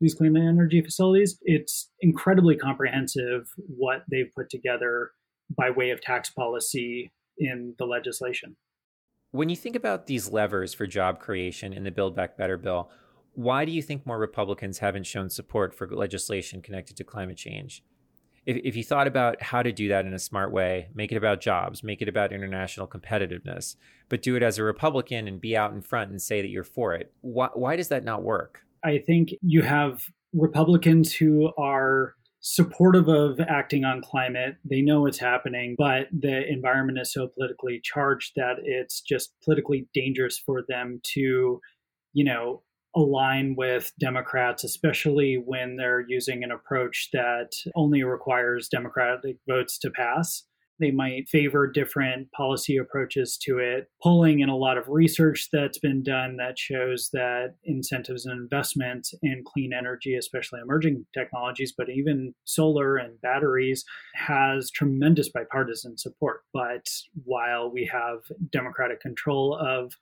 these 0.00 0.14
clean 0.14 0.36
energy 0.36 0.80
facilities. 0.80 1.38
It's 1.42 1.90
incredibly 2.00 2.56
comprehensive 2.56 3.48
what 3.56 4.04
they've 4.10 4.30
put 4.34 4.48
together 4.48 5.10
by 5.56 5.70
way 5.70 5.90
of 5.90 6.00
tax 6.00 6.30
policy 6.30 7.10
in 7.38 7.74
the 7.78 7.84
legislation. 7.84 8.56
When 9.30 9.48
you 9.48 9.56
think 9.56 9.76
about 9.76 10.06
these 10.06 10.30
levers 10.30 10.72
for 10.72 10.86
job 10.86 11.18
creation 11.18 11.72
in 11.72 11.84
the 11.84 11.90
Build 11.90 12.14
Back 12.14 12.36
Better 12.36 12.56
bill, 12.56 12.90
why 13.38 13.64
do 13.64 13.70
you 13.70 13.80
think 13.80 14.04
more 14.04 14.18
Republicans 14.18 14.80
haven't 14.80 15.06
shown 15.06 15.30
support 15.30 15.72
for 15.72 15.86
legislation 15.86 16.60
connected 16.60 16.96
to 16.96 17.04
climate 17.04 17.36
change? 17.36 17.84
If, 18.44 18.56
if 18.64 18.74
you 18.74 18.82
thought 18.82 19.06
about 19.06 19.40
how 19.40 19.62
to 19.62 19.70
do 19.70 19.86
that 19.90 20.04
in 20.06 20.12
a 20.12 20.18
smart 20.18 20.50
way, 20.50 20.88
make 20.92 21.12
it 21.12 21.16
about 21.16 21.40
jobs, 21.40 21.84
make 21.84 22.02
it 22.02 22.08
about 22.08 22.32
international 22.32 22.88
competitiveness, 22.88 23.76
but 24.08 24.22
do 24.22 24.34
it 24.34 24.42
as 24.42 24.58
a 24.58 24.64
Republican 24.64 25.28
and 25.28 25.40
be 25.40 25.56
out 25.56 25.72
in 25.72 25.82
front 25.82 26.10
and 26.10 26.20
say 26.20 26.42
that 26.42 26.48
you're 26.48 26.64
for 26.64 26.94
it, 26.94 27.12
why, 27.20 27.48
why 27.54 27.76
does 27.76 27.86
that 27.90 28.02
not 28.02 28.24
work? 28.24 28.62
I 28.84 28.98
think 29.06 29.28
you 29.40 29.62
have 29.62 30.02
Republicans 30.32 31.14
who 31.14 31.52
are 31.56 32.16
supportive 32.40 33.06
of 33.06 33.38
acting 33.38 33.84
on 33.84 34.02
climate. 34.02 34.56
They 34.64 34.82
know 34.82 35.02
what's 35.02 35.20
happening, 35.20 35.76
but 35.78 36.08
the 36.10 36.44
environment 36.50 36.98
is 36.98 37.12
so 37.12 37.28
politically 37.28 37.80
charged 37.84 38.32
that 38.34 38.56
it's 38.64 39.00
just 39.00 39.32
politically 39.44 39.86
dangerous 39.94 40.40
for 40.44 40.64
them 40.68 41.00
to, 41.14 41.60
you 42.14 42.24
know, 42.24 42.62
align 42.94 43.54
with 43.56 43.92
Democrats, 44.00 44.64
especially 44.64 45.36
when 45.36 45.76
they're 45.76 46.04
using 46.08 46.42
an 46.42 46.50
approach 46.50 47.10
that 47.12 47.50
only 47.74 48.02
requires 48.02 48.68
Democratic 48.68 49.36
votes 49.46 49.78
to 49.78 49.90
pass. 49.90 50.44
They 50.80 50.90
might 50.92 51.28
favor 51.28 51.66
different 51.66 52.30
policy 52.30 52.76
approaches 52.76 53.36
to 53.42 53.58
it. 53.58 53.88
Pulling 54.00 54.40
in 54.40 54.48
a 54.48 54.56
lot 54.56 54.78
of 54.78 54.88
research 54.88 55.48
that's 55.52 55.78
been 55.78 56.04
done 56.04 56.36
that 56.36 56.56
shows 56.56 57.10
that 57.12 57.56
incentives 57.64 58.26
and 58.26 58.40
investments 58.40 59.12
in 59.22 59.42
clean 59.44 59.72
energy, 59.72 60.14
especially 60.14 60.60
emerging 60.60 61.04
technologies, 61.12 61.74
but 61.76 61.88
even 61.90 62.32
solar 62.44 62.96
and 62.96 63.20
batteries, 63.20 63.84
has 64.14 64.70
tremendous 64.70 65.28
bipartisan 65.28 65.98
support. 65.98 66.42
But 66.52 66.86
while 67.24 67.70
we 67.72 67.84
have 67.92 68.20
Democratic 68.50 69.00
control 69.00 69.58
of 69.60 69.94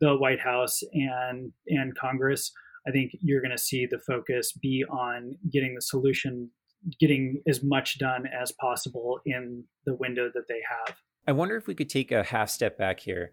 the 0.00 0.16
White 0.16 0.40
House 0.40 0.80
and 0.92 1.52
and 1.68 1.96
Congress, 1.96 2.52
I 2.86 2.90
think 2.90 3.12
you're 3.20 3.40
going 3.40 3.50
to 3.50 3.58
see 3.58 3.86
the 3.86 3.98
focus 3.98 4.52
be 4.52 4.84
on 4.90 5.36
getting 5.52 5.74
the 5.74 5.82
solution, 5.82 6.50
getting 6.98 7.42
as 7.46 7.62
much 7.62 7.98
done 7.98 8.24
as 8.26 8.52
possible 8.52 9.20
in 9.26 9.64
the 9.84 9.94
window 9.94 10.30
that 10.34 10.48
they 10.48 10.60
have. 10.68 10.96
I 11.28 11.32
wonder 11.32 11.56
if 11.56 11.66
we 11.66 11.74
could 11.74 11.90
take 11.90 12.12
a 12.12 12.22
half 12.22 12.48
step 12.48 12.78
back 12.78 13.00
here. 13.00 13.32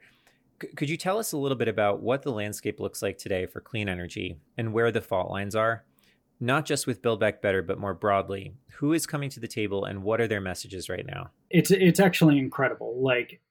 C- 0.61 0.69
could 0.75 0.89
you 0.89 0.97
tell 0.97 1.17
us 1.17 1.31
a 1.31 1.37
little 1.37 1.57
bit 1.57 1.67
about 1.67 2.01
what 2.01 2.23
the 2.23 2.31
landscape 2.31 2.79
looks 2.79 3.01
like 3.01 3.17
today 3.17 3.45
for 3.45 3.61
clean 3.61 3.87
energy 3.87 4.37
and 4.57 4.73
where 4.73 4.91
the 4.91 5.01
fault 5.01 5.31
lines 5.31 5.55
are? 5.55 5.83
Not 6.39 6.65
just 6.65 6.85
with 6.85 7.01
Build 7.01 7.19
Back 7.19 7.41
Better, 7.41 7.63
but 7.63 7.79
more 7.79 7.95
broadly. 7.95 8.53
Who 8.73 8.93
is 8.93 9.07
coming 9.07 9.29
to 9.31 9.39
the 9.39 9.47
table 9.47 9.85
and 9.85 10.03
what 10.03 10.21
are 10.21 10.27
their 10.27 10.41
messages 10.41 10.89
right 10.89 11.05
now? 11.05 11.31
It's 11.49 11.71
it's 11.71 11.99
actually 11.99 12.37
incredible. 12.37 13.01
Like 13.01 13.41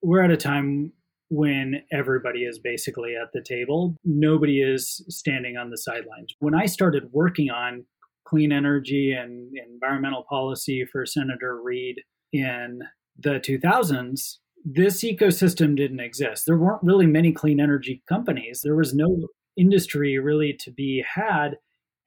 we're 0.00 0.22
at 0.22 0.30
a 0.30 0.38
time 0.38 0.92
when 1.30 1.82
everybody 1.92 2.40
is 2.40 2.58
basically 2.58 3.14
at 3.14 3.28
the 3.32 3.40
table. 3.40 3.96
Nobody 4.04 4.60
is 4.60 5.04
standing 5.08 5.56
on 5.56 5.70
the 5.70 5.78
sidelines. 5.78 6.34
When 6.40 6.54
I 6.54 6.66
started 6.66 7.04
working 7.12 7.50
on 7.50 7.84
clean 8.26 8.52
energy 8.52 9.12
and 9.12 9.50
environmental 9.72 10.24
policy 10.28 10.84
for 10.90 11.06
Senator 11.06 11.60
Reid 11.62 12.00
in 12.32 12.80
the 13.16 13.40
2000s, 13.40 14.38
this 14.64 15.02
ecosystem 15.02 15.76
didn't 15.76 16.00
exist. 16.00 16.44
There 16.46 16.58
weren't 16.58 16.82
really 16.82 17.06
many 17.06 17.32
clean 17.32 17.60
energy 17.60 18.02
companies. 18.08 18.60
There 18.62 18.76
was 18.76 18.92
no 18.92 19.28
industry 19.56 20.18
really 20.18 20.56
to 20.60 20.70
be 20.72 21.04
had. 21.14 21.56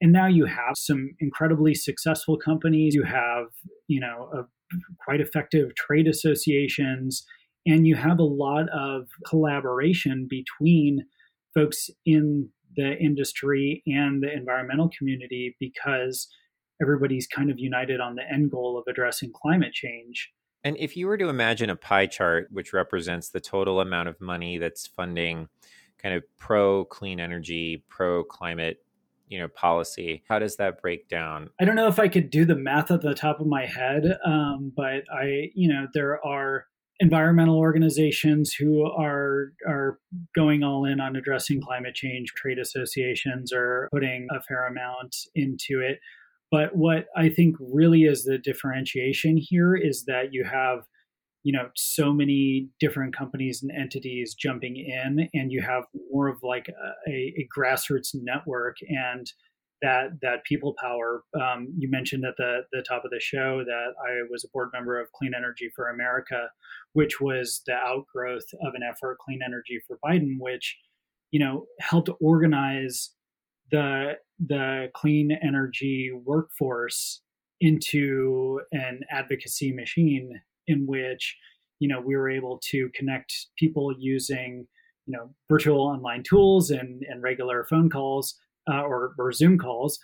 And 0.00 0.12
now 0.12 0.26
you 0.26 0.44
have 0.44 0.74
some 0.76 1.10
incredibly 1.18 1.74
successful 1.74 2.36
companies. 2.36 2.94
You 2.94 3.04
have, 3.04 3.46
you 3.88 4.00
know, 4.00 4.28
a, 4.32 4.42
quite 5.04 5.20
effective 5.20 5.74
trade 5.76 6.06
associations 6.06 7.24
and 7.66 7.86
you 7.86 7.94
have 7.94 8.18
a 8.18 8.24
lot 8.24 8.68
of 8.70 9.08
collaboration 9.26 10.26
between 10.28 11.04
folks 11.54 11.90
in 12.04 12.48
the 12.76 12.98
industry 12.98 13.82
and 13.86 14.22
the 14.22 14.32
environmental 14.32 14.90
community 14.96 15.56
because 15.60 16.28
everybody's 16.82 17.26
kind 17.26 17.50
of 17.50 17.58
united 17.58 18.00
on 18.00 18.16
the 18.16 18.22
end 18.30 18.50
goal 18.50 18.76
of 18.76 18.84
addressing 18.88 19.30
climate 19.32 19.72
change. 19.72 20.32
And 20.64 20.76
if 20.78 20.96
you 20.96 21.06
were 21.06 21.18
to 21.18 21.28
imagine 21.28 21.70
a 21.70 21.76
pie 21.76 22.06
chart 22.06 22.48
which 22.50 22.72
represents 22.72 23.28
the 23.28 23.40
total 23.40 23.80
amount 23.80 24.08
of 24.08 24.20
money 24.20 24.58
that's 24.58 24.86
funding 24.86 25.48
kind 26.02 26.14
of 26.14 26.24
pro 26.36 26.84
clean 26.86 27.20
energy, 27.20 27.84
pro 27.88 28.24
climate, 28.24 28.78
you 29.28 29.38
know, 29.38 29.48
policy, 29.48 30.22
how 30.28 30.38
does 30.38 30.56
that 30.56 30.82
break 30.82 31.08
down? 31.08 31.50
I 31.60 31.64
don't 31.64 31.76
know 31.76 31.88
if 31.88 31.98
I 31.98 32.08
could 32.08 32.30
do 32.30 32.44
the 32.44 32.56
math 32.56 32.90
at 32.90 33.02
the 33.02 33.14
top 33.14 33.40
of 33.40 33.46
my 33.46 33.66
head, 33.66 34.18
um, 34.24 34.72
but 34.74 35.04
I, 35.12 35.50
you 35.54 35.68
know, 35.68 35.86
there 35.94 36.24
are 36.24 36.66
environmental 37.00 37.58
organizations 37.58 38.54
who 38.54 38.84
are 38.84 39.52
are 39.66 39.98
going 40.34 40.62
all 40.62 40.84
in 40.84 41.00
on 41.00 41.16
addressing 41.16 41.60
climate 41.60 41.94
change 41.94 42.28
trade 42.36 42.58
associations 42.58 43.52
are 43.52 43.88
putting 43.92 44.28
a 44.30 44.42
fair 44.42 44.66
amount 44.66 45.16
into 45.34 45.80
it. 45.80 45.98
But 46.50 46.76
what 46.76 47.06
i 47.16 47.28
think 47.28 47.56
really 47.58 48.02
is 48.04 48.24
the 48.24 48.38
differentiation 48.38 49.36
here 49.36 49.74
is 49.74 50.04
that 50.06 50.32
you 50.32 50.44
have 50.44 50.84
you 51.44 51.52
know 51.52 51.68
so 51.76 52.12
many 52.12 52.68
different 52.80 53.16
companies 53.16 53.62
and 53.62 53.70
entities 53.70 54.34
jumping 54.34 54.76
in 54.76 55.28
and 55.34 55.52
you 55.52 55.62
have 55.62 55.84
more 56.10 56.28
of 56.28 56.38
like 56.42 56.68
a, 57.06 57.10
a 57.10 57.48
grassroots 57.56 58.10
network 58.14 58.76
and 58.88 59.32
that 59.84 60.18
that 60.22 60.44
people 60.44 60.74
power. 60.80 61.22
Um, 61.40 61.68
you 61.76 61.90
mentioned 61.90 62.24
at 62.24 62.36
the 62.38 62.62
the 62.72 62.82
top 62.88 63.04
of 63.04 63.10
the 63.10 63.20
show 63.20 63.62
that 63.64 63.92
I 64.00 64.26
was 64.30 64.42
a 64.44 64.48
board 64.52 64.70
member 64.72 64.98
of 64.98 65.12
Clean 65.12 65.32
Energy 65.36 65.70
for 65.76 65.88
America, 65.88 66.48
which 66.94 67.20
was 67.20 67.62
the 67.66 67.74
outgrowth 67.74 68.46
of 68.66 68.74
an 68.74 68.82
effort, 68.82 69.18
Clean 69.18 69.40
Energy 69.44 69.78
for 69.86 69.98
Biden, 70.04 70.36
which 70.38 70.76
you 71.30 71.38
know 71.38 71.66
helped 71.80 72.08
organize 72.20 73.10
the 73.70 74.14
the 74.44 74.88
clean 74.94 75.36
energy 75.42 76.10
workforce 76.24 77.22
into 77.60 78.60
an 78.72 79.00
advocacy 79.10 79.72
machine 79.72 80.40
in 80.66 80.86
which 80.86 81.36
you 81.78 81.88
know 81.88 82.00
we 82.00 82.16
were 82.16 82.30
able 82.30 82.58
to 82.70 82.88
connect 82.94 83.32
people 83.58 83.94
using 83.98 84.66
you 85.06 85.12
know 85.12 85.34
virtual 85.50 85.80
online 85.80 86.22
tools 86.22 86.70
and 86.70 87.02
and 87.08 87.22
regular 87.22 87.66
phone 87.68 87.90
calls 87.90 88.34
uh, 88.70 88.82
or, 88.82 89.12
or 89.18 89.32
Zoom 89.32 89.58
calls 89.58 89.98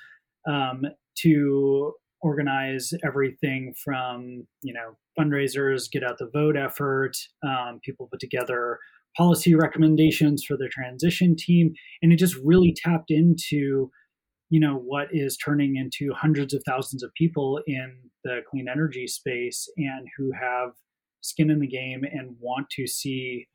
um, 0.48 0.82
to 1.18 1.92
organize 2.22 2.92
everything 3.04 3.74
from 3.82 4.46
you 4.62 4.74
know 4.74 4.96
fundraisers, 5.18 5.90
get 5.90 6.04
out 6.04 6.18
the 6.18 6.30
vote 6.32 6.56
effort. 6.56 7.16
Um, 7.46 7.80
people 7.84 8.08
put 8.10 8.20
together 8.20 8.78
policy 9.16 9.54
recommendations 9.54 10.44
for 10.44 10.56
the 10.56 10.68
transition 10.68 11.34
team, 11.36 11.72
and 12.02 12.12
it 12.12 12.16
just 12.16 12.36
really 12.44 12.74
tapped 12.76 13.10
into 13.10 13.90
you 14.50 14.60
know 14.60 14.74
what 14.74 15.08
is 15.12 15.36
turning 15.36 15.76
into 15.76 16.12
hundreds 16.14 16.54
of 16.54 16.62
thousands 16.66 17.02
of 17.02 17.10
people 17.16 17.60
in 17.66 17.96
the 18.24 18.40
clean 18.50 18.66
energy 18.70 19.06
space 19.06 19.68
and 19.76 20.06
who 20.16 20.32
have 20.32 20.70
skin 21.22 21.50
in 21.50 21.60
the 21.60 21.66
game 21.66 22.02
and 22.04 22.36
want 22.40 22.68
to 22.70 22.86
see 22.86 23.46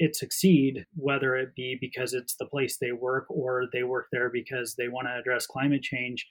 it 0.00 0.16
succeed, 0.16 0.86
whether 0.96 1.36
it 1.36 1.54
be 1.54 1.76
because 1.78 2.14
it's 2.14 2.34
the 2.36 2.46
place 2.46 2.78
they 2.78 2.90
work 2.90 3.26
or 3.28 3.64
they 3.70 3.82
work 3.82 4.06
there 4.10 4.30
because 4.32 4.74
they 4.74 4.88
want 4.88 5.06
to 5.06 5.14
address 5.14 5.46
climate 5.46 5.82
change, 5.82 6.26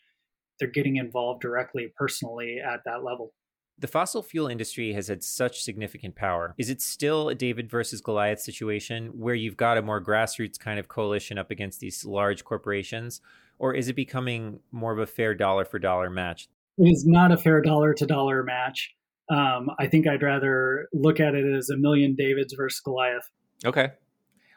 they're 0.59 0.67
getting 0.67 0.97
involved 0.97 1.41
directly, 1.41 1.93
personally 1.95 2.57
at 2.59 2.81
that 2.85 3.03
level. 3.03 3.31
The 3.77 3.87
fossil 3.87 4.23
fuel 4.23 4.47
industry 4.47 4.91
has 4.93 5.07
had 5.07 5.23
such 5.23 5.61
significant 5.61 6.15
power. 6.15 6.55
Is 6.57 6.69
it 6.69 6.81
still 6.81 7.29
a 7.29 7.35
David 7.35 7.69
versus 7.69 8.01
Goliath 8.01 8.41
situation 8.41 9.11
where 9.17 9.35
you've 9.35 9.55
got 9.55 9.77
a 9.77 9.83
more 9.83 10.03
grassroots 10.03 10.59
kind 10.59 10.79
of 10.79 10.87
coalition 10.89 11.37
up 11.37 11.51
against 11.51 11.79
these 11.79 12.03
large 12.03 12.43
corporations? 12.43 13.21
Or 13.59 13.75
is 13.75 13.87
it 13.87 13.95
becoming 13.95 14.59
more 14.71 14.91
of 14.91 14.99
a 14.99 15.05
fair 15.05 15.35
dollar 15.35 15.63
for 15.63 15.77
dollar 15.77 16.09
match? 16.09 16.49
It 16.79 16.89
is 16.89 17.05
not 17.05 17.31
a 17.31 17.37
fair 17.37 17.61
dollar 17.61 17.93
to 17.93 18.05
dollar 18.05 18.43
match. 18.43 18.95
Um, 19.29 19.69
I 19.77 19.85
think 19.85 20.07
I'd 20.07 20.23
rather 20.23 20.87
look 20.91 21.19
at 21.19 21.35
it 21.35 21.45
as 21.45 21.69
a 21.69 21.77
million 21.77 22.15
Davids 22.15 22.53
versus 22.57 22.81
Goliath. 22.81 23.29
Okay. 23.65 23.89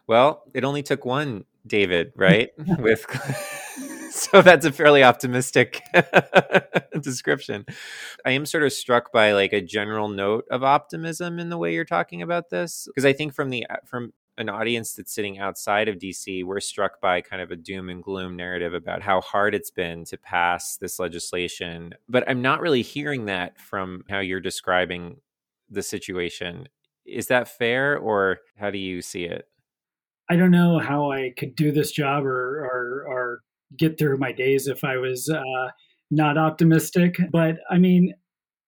Well, 0.06 0.42
it 0.54 0.64
only 0.64 0.82
took 0.82 1.04
one 1.04 1.44
David, 1.66 2.12
right? 2.16 2.50
With 2.78 3.06
so 4.11 4.42
that's 4.42 4.66
a 4.66 4.73
fairly 4.73 5.02
optimistic 5.02 5.80
description. 7.00 7.64
I 8.25 8.32
am 8.32 8.47
sort 8.47 8.64
of 8.64 8.73
struck 8.73 9.12
by 9.12 9.32
like 9.32 9.52
a 9.52 9.61
general 9.61 10.09
note 10.09 10.44
of 10.50 10.62
optimism 10.62 11.38
in 11.38 11.50
the 11.50 11.59
way 11.59 11.73
you're 11.75 11.85
talking 11.85 12.23
about 12.23 12.50
this 12.50 12.87
because 12.87 13.04
I 13.04 13.12
think 13.12 13.35
from 13.35 13.50
the 13.50 13.66
uh, 13.68 13.76
from 13.85 14.12
an 14.38 14.49
audience 14.49 14.94
that's 14.94 15.14
sitting 15.14 15.38
outside 15.38 15.88
of 15.88 15.99
DC, 15.99 16.42
we're 16.44 16.61
struck 16.61 17.00
by 17.00 17.21
kind 17.21 17.42
of 17.42 17.50
a 17.50 17.56
doom 17.56 17.90
and 17.90 18.02
gloom 18.02 18.35
narrative 18.35 18.73
about 18.73 19.02
how 19.02 19.21
hard 19.21 19.54
it's 19.54 19.71
been 19.71 20.04
to 20.06 20.16
pass 20.16 20.76
this 20.78 20.99
legislation. 20.99 21.94
But 22.09 22.28
I'm 22.28 22.40
not 22.40 22.61
really 22.61 22.82
hearing 22.82 23.26
that 23.26 23.61
from 23.61 24.04
how 24.09 24.21
you're 24.21 24.40
describing 24.40 25.21
the 25.68 25.82
situation. 25.82 26.68
Is 27.06 27.26
that 27.28 27.49
fair, 27.49 27.97
or 27.99 28.38
how 28.56 28.71
do 28.71 28.78
you 28.78 29.02
see 29.02 29.25
it? 29.25 29.47
I 30.30 30.37
don't 30.37 30.50
know 30.50 30.78
how 30.78 31.11
I 31.11 31.32
could 31.37 31.56
do 31.56 31.73
this 31.73 31.92
job 31.92 32.25
or 32.25 32.64
or, 32.64 33.04
or 33.09 33.40
get 33.76 33.99
through 33.99 34.18
my 34.18 34.32
days 34.32 34.66
if 34.66 34.85
I 34.85 34.97
was 34.97 35.28
uh, 35.28 35.71
not 36.11 36.38
optimistic. 36.38 37.16
But 37.30 37.56
I 37.71 37.78
mean, 37.78 38.14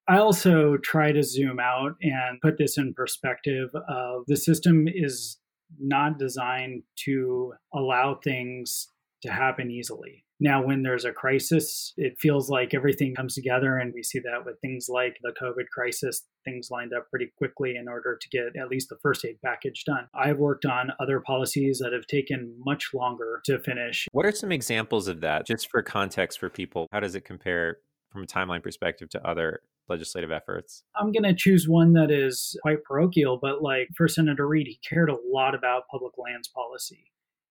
I 0.09 0.19
also 0.19 0.77
try 0.79 1.13
to 1.13 1.23
zoom 1.23 1.59
out 1.61 1.93
and 2.03 2.41
put 2.43 2.59
this 2.59 2.77
in 2.77 2.93
perspective 2.95 3.71
of 3.89 4.25
the 4.27 4.37
system 4.37 4.87
is 4.87 5.39
not 5.79 6.19
designed 6.19 6.83
to 7.05 7.53
allow 7.73 8.17
things 8.23 8.89
to 9.25 9.33
happen 9.33 9.71
easily. 9.71 10.25
Now, 10.41 10.65
when 10.65 10.83
there's 10.83 11.05
a 11.05 11.13
crisis, 11.13 11.93
it 11.97 12.19
feels 12.19 12.51
like 12.51 12.75
everything 12.75 13.15
comes 13.15 13.35
together, 13.35 13.79
and 13.79 13.93
we 13.95 14.03
see 14.03 14.19
that 14.21 14.45
with 14.45 14.61
things 14.61 14.87
like 14.89 15.17
the 15.23 15.33
COVID 15.41 15.69
crisis. 15.73 16.25
Things 16.45 16.69
lined 16.71 16.93
up 16.93 17.09
pretty 17.09 17.33
quickly 17.39 17.77
in 17.77 17.89
order 17.89 18.19
to 18.21 18.29
get 18.29 18.61
at 18.61 18.69
least 18.69 18.89
the 18.89 18.99
first 19.03 19.25
aid 19.25 19.39
package 19.45 19.85
done. 19.85 20.09
I've 20.15 20.39
worked 20.39 20.67
on 20.67 20.93
other 21.01 21.21
policies 21.21 21.79
that 21.79 21.93
have 21.93 22.07
taken 22.07 22.55
much 22.65 22.91
longer 22.93 23.41
to 23.47 23.59
finish. 23.59 24.07
What 24.13 24.27
are 24.27 24.33
some 24.33 24.53
examples 24.53 25.09
of 25.09 25.21
that, 25.23 25.47
just 25.47 25.71
for 25.71 25.83
context 25.83 26.39
for 26.39 26.51
people? 26.51 26.89
How 26.93 27.01
does 27.01 27.15
it 27.15 27.25
compare 27.25 27.79
from 28.11 28.23
a 28.23 28.27
timeline 28.27 28.63
perspective 28.63 29.09
to 29.11 29.27
other 29.27 29.61
legislative 29.89 30.33
efforts? 30.33 30.83
I'm 30.97 31.13
going 31.13 31.25
to 31.25 31.35
choose 31.35 31.69
one 31.69 31.93
that 31.95 32.11
is 32.11 32.57
quite 32.63 32.83
parochial, 32.85 33.39
but 33.41 33.63
like 33.63 33.89
for 33.97 34.09
Senator 34.09 34.47
Reid, 34.47 34.67
he 34.67 34.79
cared 34.87 35.11
a 35.11 35.17
lot 35.31 35.55
about 35.55 35.89
public 35.91 36.13
lands 36.19 36.49
policy. 36.49 37.11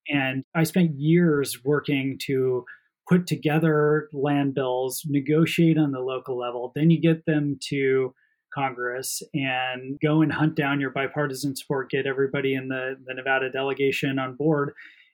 And 0.10 0.44
I 0.56 0.64
spent 0.64 1.00
years 1.00 1.64
working 1.64 2.18
to 2.24 2.66
put 3.08 3.28
together 3.28 4.10
land 4.14 4.56
bills, 4.56 5.04
negotiate 5.06 5.78
on 5.78 5.92
the 5.92 6.00
local 6.00 6.38
level. 6.38 6.72
Then 6.76 6.90
you 6.90 7.02
get 7.02 7.26
them 7.26 7.58
to 7.70 8.14
Congress 8.54 9.22
and 9.34 10.00
go 10.00 10.22
and 10.22 10.32
hunt 10.32 10.56
down 10.56 10.80
your 10.80 10.92
bipartisan 10.92 11.56
support, 11.56 11.90
get 11.90 12.06
everybody 12.06 12.54
in 12.54 12.68
the, 12.70 12.96
the 13.06 13.14
Nevada 13.14 13.50
delegation 13.52 14.20
on 14.20 14.36
board 14.36 14.74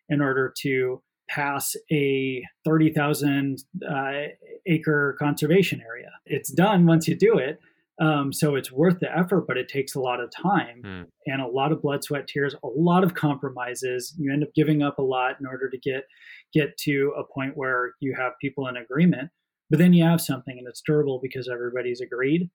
in 0.10 0.22
order 0.22 0.54
to 0.62 1.02
pass 1.30 1.76
a 1.92 2.44
30,000 2.66 3.64
uh, 3.88 4.12
acre 4.66 5.16
conservation 5.20 5.82
area. 5.82 6.10
It's 6.26 6.52
done 6.52 6.86
once 6.86 7.08
you 7.08 7.16
do 7.16 7.38
it. 7.38 7.60
Um, 8.00 8.32
so 8.32 8.56
it's 8.56 8.72
worth 8.72 9.00
the 9.00 9.16
effort, 9.16 9.46
but 9.46 9.58
it 9.58 9.68
takes 9.68 9.94
a 9.94 10.00
lot 10.00 10.22
of 10.22 10.32
time 10.32 10.82
mm. 10.86 11.06
and 11.26 11.42
a 11.42 11.48
lot 11.48 11.74
of 11.74 11.82
blood, 11.82 12.04
sweat, 12.04 12.28
tears, 12.28 12.56
a 12.64 12.68
lot 12.68 13.04
of 13.04 13.14
compromises. 13.14 14.16
You 14.18 14.32
end 14.32 14.44
up 14.44 14.50
giving 14.56 14.82
up 14.82 15.00
a 15.00 15.04
lot 15.04 15.36
in 15.40 15.46
order 15.46 15.70
to 15.70 15.78
get 15.78 16.04
get 16.54 16.78
to 16.80 17.14
a 17.18 17.24
point 17.24 17.54
where 17.56 17.94
you 18.00 18.16
have 18.18 18.34
people 18.42 18.68
in 18.68 18.78
agreement. 18.78 19.30
But 19.70 19.80
then 19.80 19.94
you 19.94 20.04
have 20.04 20.22
something 20.22 20.56
and 20.58 20.68
it's 20.68 20.82
durable 20.84 21.20
because 21.22 21.50
everybody's 21.52 22.02
agreed. 22.02 22.50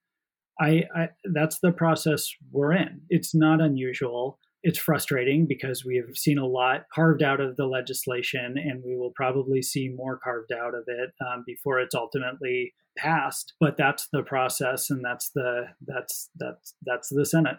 I, 0.60 0.84
I 0.96 1.08
that's 1.32 1.58
the 1.60 1.72
process 1.72 2.28
we're 2.50 2.72
in. 2.72 3.02
It's 3.10 3.34
not 3.34 3.60
unusual 3.60 4.38
it's 4.64 4.78
frustrating 4.78 5.47
because 5.47 5.85
we 5.85 5.97
have 5.97 6.16
seen 6.16 6.38
a 6.38 6.47
lot 6.47 6.87
carved 6.92 7.23
out 7.23 7.38
of 7.38 7.56
the 7.56 7.66
legislation, 7.66 8.56
and 8.56 8.83
we 8.83 8.97
will 8.97 9.12
probably 9.14 9.61
see 9.61 9.90
more 9.94 10.18
carved 10.18 10.52
out 10.52 10.75
of 10.75 10.85
it 10.87 11.11
um, 11.21 11.44
before 11.47 11.78
it's 11.78 11.94
ultimately 11.94 12.73
passed. 12.97 13.52
But 13.61 13.76
that's 13.76 14.09
the 14.11 14.23
process, 14.23 14.88
and 14.88 15.04
that's 15.04 15.30
the 15.35 15.66
that's 15.87 16.30
that's 16.37 16.75
that's 16.85 17.11
the 17.11 17.26
Senate. 17.26 17.59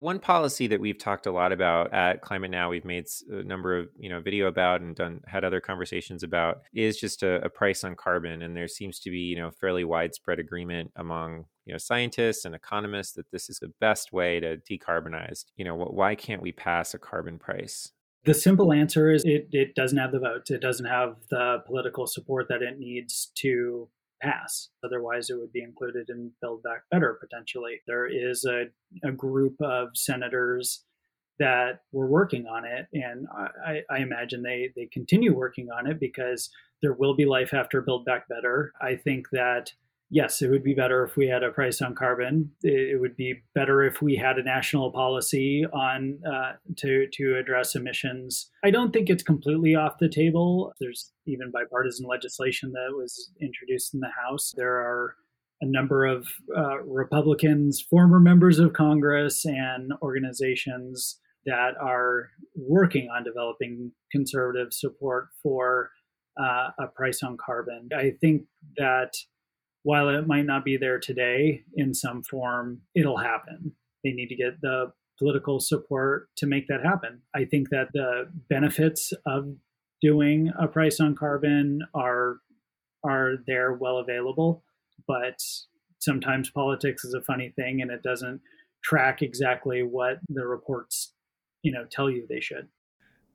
One 0.00 0.18
policy 0.18 0.66
that 0.68 0.80
we've 0.80 0.98
talked 0.98 1.26
a 1.26 1.30
lot 1.30 1.52
about 1.52 1.92
at 1.92 2.22
Climate 2.22 2.50
Now, 2.50 2.70
we've 2.70 2.86
made 2.86 3.04
a 3.30 3.42
number 3.42 3.78
of 3.78 3.88
you 3.98 4.08
know 4.08 4.20
video 4.20 4.46
about 4.46 4.80
and 4.80 4.96
done 4.96 5.20
had 5.26 5.44
other 5.44 5.60
conversations 5.60 6.22
about, 6.22 6.62
is 6.72 6.98
just 6.98 7.22
a, 7.22 7.44
a 7.44 7.50
price 7.50 7.84
on 7.84 7.94
carbon. 7.94 8.40
And 8.40 8.56
there 8.56 8.66
seems 8.66 8.98
to 9.00 9.10
be 9.10 9.18
you 9.18 9.36
know 9.36 9.50
fairly 9.50 9.84
widespread 9.84 10.38
agreement 10.38 10.90
among 10.96 11.44
you 11.66 11.74
know 11.74 11.78
scientists 11.78 12.46
and 12.46 12.54
economists 12.54 13.12
that 13.12 13.30
this 13.30 13.50
is 13.50 13.58
the 13.58 13.72
best 13.78 14.10
way 14.10 14.40
to 14.40 14.56
decarbonize. 14.56 15.44
You 15.56 15.66
know, 15.66 15.76
why 15.76 16.14
can't 16.14 16.40
we 16.40 16.52
pass 16.52 16.94
a 16.94 16.98
carbon 16.98 17.38
price? 17.38 17.92
The 18.24 18.34
simple 18.34 18.72
answer 18.72 19.10
is 19.10 19.24
it, 19.24 19.48
it 19.52 19.74
doesn't 19.74 19.98
have 19.98 20.12
the 20.12 20.18
votes. 20.18 20.50
It 20.50 20.60
doesn't 20.60 20.86
have 20.86 21.16
the 21.30 21.62
political 21.66 22.06
support 22.06 22.48
that 22.48 22.62
it 22.62 22.78
needs 22.78 23.32
to 23.36 23.88
pass. 24.20 24.68
Otherwise, 24.84 25.30
it 25.30 25.38
would 25.38 25.52
be 25.52 25.62
included 25.62 26.08
in 26.08 26.32
Build 26.40 26.62
Back 26.62 26.82
Better 26.90 27.18
potentially. 27.20 27.80
There 27.86 28.06
is 28.06 28.44
a, 28.44 28.64
a 29.06 29.12
group 29.12 29.56
of 29.60 29.88
senators 29.94 30.84
that 31.38 31.80
were 31.92 32.06
working 32.06 32.46
on 32.46 32.64
it, 32.66 32.86
and 32.92 33.26
I, 33.66 33.80
I, 33.90 33.98
imagine 34.00 34.42
they, 34.42 34.70
they 34.76 34.86
continue 34.92 35.34
working 35.34 35.68
on 35.70 35.86
it 35.86 35.98
because 35.98 36.50
there 36.82 36.92
will 36.92 37.14
be 37.14 37.24
life 37.24 37.54
after 37.54 37.80
Build 37.80 38.04
Back 38.04 38.28
Better. 38.28 38.72
I 38.80 38.96
think 38.96 39.26
that 39.32 39.72
yes, 40.10 40.42
it 40.42 40.50
would 40.50 40.64
be 40.64 40.74
better 40.74 41.04
if 41.04 41.16
we 41.16 41.28
had 41.28 41.42
a 41.42 41.50
price 41.50 41.80
on 41.80 41.94
carbon. 41.94 42.50
It 42.62 43.00
would 43.00 43.16
be 43.16 43.42
better 43.54 43.82
if 43.82 44.02
we 44.02 44.16
had 44.16 44.38
a 44.38 44.42
national 44.42 44.92
policy 44.92 45.64
on 45.72 46.18
uh, 46.26 46.52
to 46.78 47.06
to 47.12 47.36
address 47.38 47.74
emissions. 47.74 48.50
I 48.64 48.70
don't 48.70 48.92
think 48.92 49.08
it's 49.08 49.22
completely 49.22 49.74
off 49.74 49.98
the 49.98 50.08
table. 50.08 50.72
There's 50.80 51.12
even 51.26 51.50
bipartisan 51.52 52.06
legislation 52.06 52.72
that 52.72 52.96
was 52.96 53.30
introduced 53.40 53.94
in 53.94 54.00
the 54.00 54.10
House. 54.10 54.52
There 54.56 54.74
are 54.74 55.14
a 55.62 55.66
number 55.66 56.06
of 56.06 56.28
uh, 56.56 56.80
Republicans, 56.82 57.80
former 57.80 58.18
members 58.18 58.58
of 58.58 58.72
Congress, 58.72 59.44
and 59.44 59.92
organizations 60.02 61.20
that 61.46 61.72
are 61.80 62.30
working 62.56 63.08
on 63.14 63.24
developing 63.24 63.92
conservative 64.10 64.72
support 64.72 65.28
for 65.42 65.90
uh, 66.40 66.68
a 66.78 66.86
price 66.94 67.22
on 67.22 67.36
carbon. 67.44 67.88
I 67.96 68.12
think 68.20 68.42
that 68.76 69.12
while 69.82 70.08
it 70.08 70.26
might 70.26 70.46
not 70.46 70.64
be 70.64 70.76
there 70.76 70.98
today 70.98 71.62
in 71.74 71.94
some 71.94 72.22
form, 72.22 72.82
it'll 72.94 73.18
happen. 73.18 73.72
They 74.04 74.12
need 74.12 74.28
to 74.28 74.36
get 74.36 74.60
the 74.60 74.92
political 75.18 75.60
support 75.60 76.28
to 76.36 76.46
make 76.46 76.66
that 76.68 76.82
happen. 76.84 77.20
I 77.34 77.44
think 77.44 77.68
that 77.70 77.88
the 77.92 78.30
benefits 78.48 79.12
of 79.26 79.54
doing 80.00 80.50
a 80.58 80.66
price 80.66 80.98
on 81.00 81.14
carbon 81.14 81.80
are 81.94 82.38
are 83.04 83.34
there 83.46 83.72
well 83.72 83.98
available, 83.98 84.62
but 85.06 85.38
sometimes 85.98 86.50
politics 86.50 87.04
is 87.04 87.14
a 87.14 87.22
funny 87.22 87.52
thing 87.56 87.80
and 87.80 87.90
it 87.90 88.02
doesn't 88.02 88.40
track 88.82 89.22
exactly 89.22 89.82
what 89.82 90.18
the 90.28 90.46
reports 90.46 91.14
you 91.62 91.72
know 91.72 91.84
tell 91.90 92.10
you 92.10 92.26
they 92.28 92.40
should. 92.40 92.68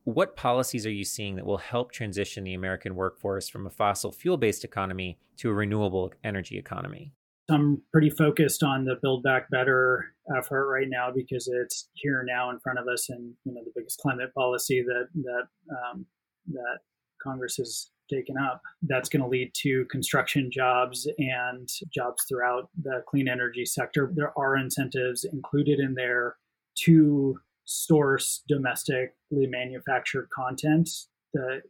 What 0.06 0.36
policies 0.36 0.86
are 0.86 0.92
you 0.92 1.04
seeing 1.04 1.34
that 1.34 1.44
will 1.44 1.58
help 1.58 1.90
transition 1.90 2.44
the 2.44 2.54
American 2.54 2.94
workforce 2.94 3.48
from 3.48 3.66
a 3.66 3.70
fossil 3.70 4.12
fuel 4.12 4.36
based 4.36 4.62
economy 4.62 5.18
to 5.38 5.50
a 5.50 5.52
renewable 5.52 6.12
energy 6.22 6.56
economy? 6.58 7.12
I'm 7.50 7.82
pretty 7.92 8.10
focused 8.10 8.62
on 8.62 8.84
the 8.84 8.94
Build 9.02 9.24
Back 9.24 9.50
Better 9.50 10.14
effort 10.38 10.68
right 10.68 10.86
now 10.88 11.10
because 11.12 11.48
it's 11.48 11.88
here 11.94 12.24
now 12.24 12.50
in 12.50 12.60
front 12.60 12.78
of 12.78 12.86
us, 12.86 13.08
and 13.08 13.34
you 13.44 13.52
know 13.52 13.62
the 13.64 13.72
biggest 13.74 13.98
climate 13.98 14.32
policy 14.32 14.80
that 14.80 15.08
that 15.24 15.48
um, 15.74 16.06
that 16.52 16.78
Congress 17.20 17.56
has 17.56 17.90
taken 18.08 18.36
up. 18.38 18.62
That's 18.82 19.08
going 19.08 19.22
to 19.22 19.28
lead 19.28 19.50
to 19.62 19.86
construction 19.86 20.52
jobs 20.52 21.08
and 21.18 21.68
jobs 21.92 22.22
throughout 22.28 22.70
the 22.80 23.02
clean 23.08 23.26
energy 23.26 23.66
sector. 23.66 24.12
There 24.14 24.32
are 24.38 24.56
incentives 24.56 25.24
included 25.24 25.80
in 25.80 25.94
there 25.94 26.36
to 26.84 27.40
source 27.66 28.42
domestically 28.48 29.10
manufactured 29.30 30.28
content. 30.34 30.88
The 31.34 31.62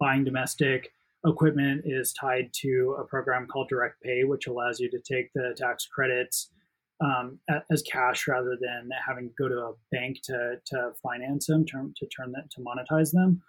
buying 0.00 0.24
domestic 0.24 0.90
equipment 1.26 1.82
is 1.84 2.12
tied 2.12 2.50
to 2.52 2.96
a 2.98 3.04
program 3.04 3.46
called 3.46 3.68
Direct 3.68 4.00
Pay, 4.02 4.24
which 4.24 4.46
allows 4.46 4.80
you 4.80 4.90
to 4.90 4.98
take 4.98 5.30
the 5.34 5.54
tax 5.56 5.86
credits 5.86 6.50
um, 7.04 7.38
as 7.70 7.82
cash 7.82 8.28
rather 8.28 8.56
than 8.60 8.88
having 9.06 9.28
to 9.28 9.34
go 9.38 9.48
to 9.48 9.54
a 9.54 9.72
bank 9.90 10.18
to, 10.24 10.56
to 10.66 10.92
finance 11.02 11.46
them, 11.46 11.64
to, 11.66 11.92
to 11.96 12.06
turn 12.06 12.32
that 12.32 12.50
to 12.52 12.60
monetize 12.60 13.10
them. 13.12 13.42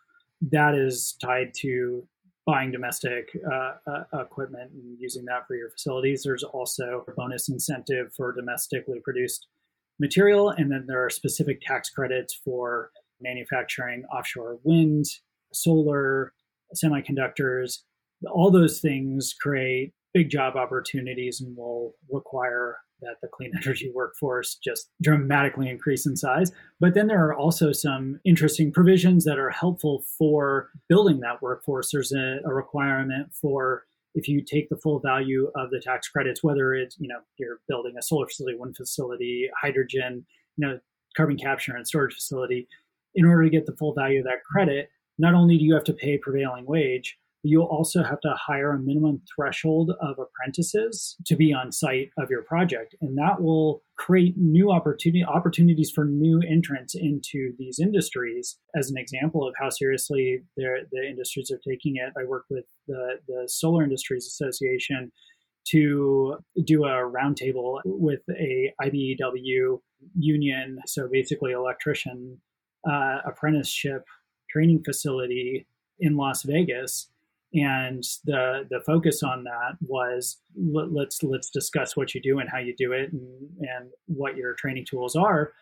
That 0.52 0.76
is 0.76 1.16
tied 1.22 1.54
to 1.62 2.08
buying 2.46 2.72
domestic 2.72 3.30
uh, 3.52 3.74
uh, 3.88 4.22
equipment 4.22 4.72
and 4.72 4.98
using 5.00 5.26
that 5.26 5.48
for 5.48 5.56
your 5.56 5.70
facilities. 5.72 6.24
There's 6.24 6.44
also 6.44 7.04
a 7.08 7.12
bonus 7.12 7.50
incentive 7.50 8.14
for 8.16 8.34
domestically 8.34 9.00
produced 9.04 9.48
material. 10.00 10.50
And 10.50 10.72
then 10.72 10.86
there 10.88 11.04
are 11.04 11.10
specific 11.10 11.62
tax 11.62 11.90
credits 11.90 12.34
for 12.34 12.92
manufacturing 13.22 14.04
offshore 14.06 14.60
wind, 14.64 15.06
solar, 15.54 16.34
semiconductors. 16.76 17.80
All 18.32 18.52
those 18.52 18.80
things 18.80 19.34
create 19.40 19.94
big 20.14 20.30
job 20.30 20.56
opportunities 20.56 21.42
and 21.42 21.56
will 21.58 21.94
require 22.10 22.78
that 23.02 23.16
the 23.22 23.28
clean 23.28 23.52
energy 23.64 23.92
workforce 23.94 24.58
just 24.64 24.90
dramatically 25.02 25.70
increase 25.70 26.06
in 26.06 26.16
size. 26.16 26.52
But 26.80 26.94
then 26.94 27.08
there 27.08 27.26
are 27.26 27.36
also 27.36 27.72
some 27.72 28.20
interesting 28.26 28.72
provisions 28.72 29.26
that 29.26 29.40
are 29.40 29.50
helpful 29.50 30.04
for 30.18 30.70
building 30.90 31.20
that 31.20 31.42
workforce. 31.42 31.92
There's 31.92 32.14
a, 32.14 32.40
a 32.46 32.54
requirement 32.54 33.34
for 33.34 33.84
if 34.16 34.28
you 34.28 34.42
take 34.42 34.70
the 34.70 34.78
full 34.78 35.00
value 35.00 35.52
of 35.56 35.70
the 35.70 35.80
tax 35.80 36.08
credits, 36.08 36.44
whether 36.44 36.74
it's 36.74 36.98
you 37.00 37.08
know 37.08 37.20
you're 37.38 37.60
building 37.68 37.94
a 37.98 38.02
solar 38.02 38.28
facility, 38.28 38.58
wind 38.58 38.76
facility, 38.76 39.50
hydrogen, 39.62 40.26
you 40.58 40.68
know, 40.68 40.80
carbon 41.16 41.38
capture 41.38 41.76
and 41.76 41.88
storage 41.88 42.16
facility, 42.16 42.68
in 43.14 43.26
order 43.26 43.44
to 43.44 43.50
get 43.50 43.66
the 43.66 43.76
full 43.76 43.94
value 43.94 44.20
of 44.20 44.26
that 44.26 44.44
credit, 44.50 44.90
not 45.18 45.34
only 45.34 45.58
do 45.58 45.64
you 45.64 45.74
have 45.74 45.84
to 45.84 45.94
pay 45.94 46.18
prevailing 46.18 46.66
wage, 46.66 47.18
you'll 47.46 47.66
also 47.66 48.04
have 48.04 48.20
to 48.22 48.34
hire 48.36 48.74
a 48.74 48.80
minimum 48.80 49.22
threshold 49.36 49.92
of 50.02 50.18
apprentices 50.20 51.16
to 51.26 51.36
be 51.36 51.54
on 51.54 51.72
site 51.72 52.10
of 52.18 52.30
your 52.30 52.44
project. 52.44 52.96
And 53.02 53.18
that 53.18 53.42
will 53.42 53.82
create 53.98 54.36
new 54.38 54.72
opportunity 54.72 55.24
opportunities 55.24 55.92
for 55.92 56.06
new 56.06 56.42
entrants 56.50 56.96
into 56.96 57.54
these 57.58 57.80
industries. 57.80 58.58
As 58.76 58.90
an 58.90 58.98
example 58.98 59.48
of 59.48 59.54
how 59.60 59.70
seriously 59.70 60.42
the 60.58 61.08
industries 61.08 61.52
are 61.52 61.60
taking 61.68 61.96
it 61.96 62.14
i 62.20 62.24
work 62.26 62.46
with 62.50 62.66
the, 62.88 63.20
the 63.28 63.44
solar 63.48 63.84
industries 63.84 64.26
association 64.26 65.12
to 65.68 66.38
do 66.64 66.84
a 66.84 66.90
roundtable 66.90 67.80
with 67.86 68.22
a 68.30 68.72
IBEW 68.82 69.80
union, 70.16 70.78
so 70.86 71.08
basically 71.12 71.54
electrician 71.54 72.40
uh, 72.88 73.18
apprenticeship 73.26 74.06
training 74.50 74.84
facility 74.84 75.68
in 76.00 76.18
Las 76.18 76.44
Vegas. 76.44 77.10
And 77.56 78.04
the 78.26 78.68
the 78.70 78.82
focus 78.86 79.24
on 79.24 79.44
that 79.46 79.78
was 79.82 80.38
let, 80.56 80.92
let's 80.92 81.24
let's 81.24 81.50
discuss 81.50 81.96
what 81.96 82.14
you 82.14 82.22
do 82.22 82.40
and 82.40 82.50
how 82.50 82.60
you 82.60 82.76
do 82.78 82.92
it 82.92 83.12
and, 83.12 83.50
and 83.60 83.90
what 84.08 84.36
your 84.36 84.54
training 84.54 84.86
tools 84.86 85.16
are, 85.16 85.54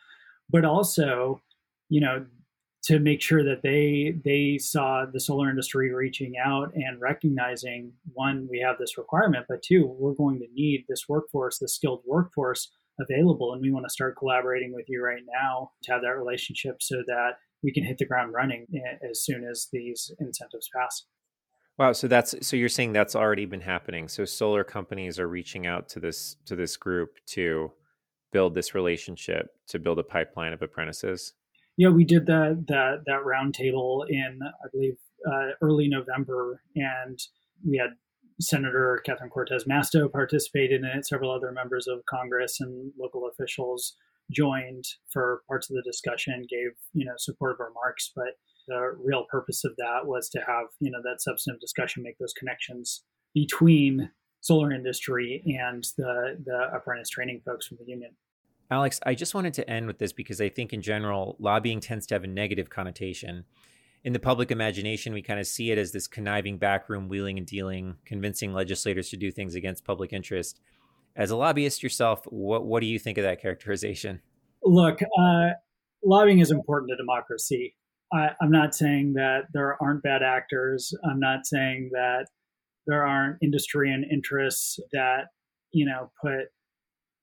but 0.49 0.65
also, 0.65 1.41
you 1.89 2.01
know, 2.01 2.25
to 2.85 2.99
make 2.99 3.21
sure 3.21 3.43
that 3.43 3.61
they 3.61 4.15
they 4.25 4.57
saw 4.57 5.05
the 5.05 5.19
solar 5.19 5.49
industry 5.49 5.93
reaching 5.93 6.33
out 6.43 6.73
and 6.73 6.99
recognizing 6.99 7.93
one 8.13 8.47
we 8.49 8.59
have 8.59 8.77
this 8.77 8.97
requirement 8.97 9.45
but 9.47 9.63
two 9.63 9.95
we're 9.97 10.13
going 10.13 10.37
to 10.37 10.47
need 10.53 10.83
this 10.89 11.07
workforce 11.07 11.59
this 11.59 11.75
skilled 11.75 12.01
workforce 12.05 12.69
available. 12.99 13.53
And 13.53 13.61
we 13.61 13.71
want 13.71 13.85
to 13.85 13.93
start 13.93 14.17
collaborating 14.17 14.73
with 14.73 14.85
you 14.87 15.03
right 15.03 15.23
now 15.41 15.71
to 15.83 15.91
have 15.91 16.01
that 16.01 16.17
relationship 16.17 16.81
so 16.81 17.03
that 17.07 17.37
we 17.63 17.71
can 17.71 17.83
hit 17.83 17.97
the 17.97 18.05
ground 18.05 18.33
running 18.33 18.67
as 19.09 19.23
soon 19.23 19.45
as 19.45 19.67
these 19.71 20.11
incentives 20.19 20.69
pass 20.75 21.05
wow 21.77 21.91
so 21.91 22.07
that's 22.07 22.35
so 22.45 22.55
you're 22.55 22.69
saying 22.69 22.93
that's 22.93 23.15
already 23.15 23.45
been 23.45 23.61
happening 23.61 24.07
so 24.07 24.25
solar 24.25 24.63
companies 24.63 25.19
are 25.19 25.27
reaching 25.27 25.65
out 25.65 25.89
to 25.89 25.99
this 25.99 26.37
to 26.45 26.55
this 26.55 26.77
group 26.77 27.17
to 27.25 27.71
build 28.31 28.55
this 28.55 28.73
relationship 28.73 29.55
to 29.67 29.79
build 29.79 29.99
a 29.99 30.03
pipeline 30.03 30.53
of 30.53 30.61
apprentices 30.61 31.33
yeah, 31.77 31.89
we 31.89 32.03
did 32.03 32.25
that 32.27 32.65
that 32.67 33.03
that 33.05 33.21
roundtable 33.25 34.05
in 34.07 34.39
I 34.43 34.67
believe 34.71 34.97
uh, 35.27 35.51
early 35.61 35.87
November, 35.87 36.61
and 36.75 37.19
we 37.67 37.77
had 37.77 37.91
Senator 38.39 39.01
Catherine 39.05 39.29
Cortez 39.29 39.65
Masto 39.65 40.11
participated 40.11 40.81
in 40.81 40.87
it. 40.87 41.07
Several 41.07 41.31
other 41.31 41.51
members 41.51 41.87
of 41.87 42.05
Congress 42.05 42.59
and 42.59 42.91
local 42.99 43.27
officials 43.27 43.95
joined 44.31 44.85
for 45.11 45.41
parts 45.47 45.69
of 45.69 45.75
the 45.75 45.81
discussion, 45.81 46.45
gave 46.47 46.71
you 46.93 47.05
know 47.05 47.13
supportive 47.17 47.59
remarks. 47.59 48.11
But 48.15 48.37
the 48.67 48.95
real 49.03 49.25
purpose 49.29 49.63
of 49.63 49.75
that 49.77 50.05
was 50.05 50.29
to 50.29 50.39
have 50.39 50.67
you 50.79 50.91
know 50.91 50.99
that 51.03 51.21
substantive 51.21 51.61
discussion, 51.61 52.03
make 52.03 52.17
those 52.17 52.33
connections 52.33 53.03
between 53.33 54.11
solar 54.41 54.71
industry 54.71 55.43
and 55.59 55.83
the 55.97 56.37
the 56.45 56.75
apprentice 56.75 57.09
training 57.09 57.41
folks 57.45 57.67
from 57.67 57.77
the 57.79 57.85
union. 57.85 58.11
Alex, 58.71 58.99
I 59.05 59.13
just 59.13 59.35
wanted 59.35 59.53
to 59.55 59.69
end 59.69 59.87
with 59.87 59.99
this 59.99 60.13
because 60.13 60.41
I 60.41 60.49
think 60.49 60.73
in 60.73 60.81
general, 60.81 61.35
lobbying 61.39 61.79
tends 61.79 62.07
to 62.07 62.15
have 62.15 62.23
a 62.23 62.27
negative 62.27 62.69
connotation. 62.69 63.45
In 64.03 64.13
the 64.13 64.19
public 64.19 64.51
imagination, 64.51 65.13
we 65.13 65.21
kind 65.21 65.39
of 65.39 65.47
see 65.47 65.71
it 65.71 65.77
as 65.77 65.91
this 65.91 66.07
conniving 66.07 66.57
backroom 66.57 67.07
wheeling 67.07 67.37
and 67.37 67.47
dealing, 67.47 67.95
convincing 68.03 68.53
legislators 68.53 69.09
to 69.09 69.17
do 69.17 69.31
things 69.31 69.55
against 69.55 69.85
public 69.85 70.11
interest. 70.11 70.59
As 71.15 71.31
a 71.31 71.37
lobbyist 71.37 71.83
yourself, 71.83 72.23
what, 72.25 72.65
what 72.65 72.81
do 72.81 72.87
you 72.87 72.99
think 72.99 73.17
of 73.17 73.23
that 73.23 73.41
characterization? 73.41 74.21
Look, 74.63 75.01
uh, 75.01 75.49
lobbying 76.03 76.39
is 76.39 76.51
important 76.51 76.89
to 76.89 76.97
democracy. 76.97 77.75
I, 78.13 78.29
I'm 78.41 78.51
not 78.51 78.75
saying 78.75 79.13
that 79.13 79.45
there 79.53 79.81
aren't 79.81 80.03
bad 80.03 80.21
actors. 80.21 80.93
I'm 81.09 81.19
not 81.19 81.45
saying 81.45 81.89
that 81.93 82.27
there 82.85 83.05
aren't 83.05 83.37
industry 83.41 83.91
and 83.91 84.05
interests 84.11 84.79
that, 84.91 85.27
you 85.71 85.85
know, 85.85 86.11
put 86.21 86.49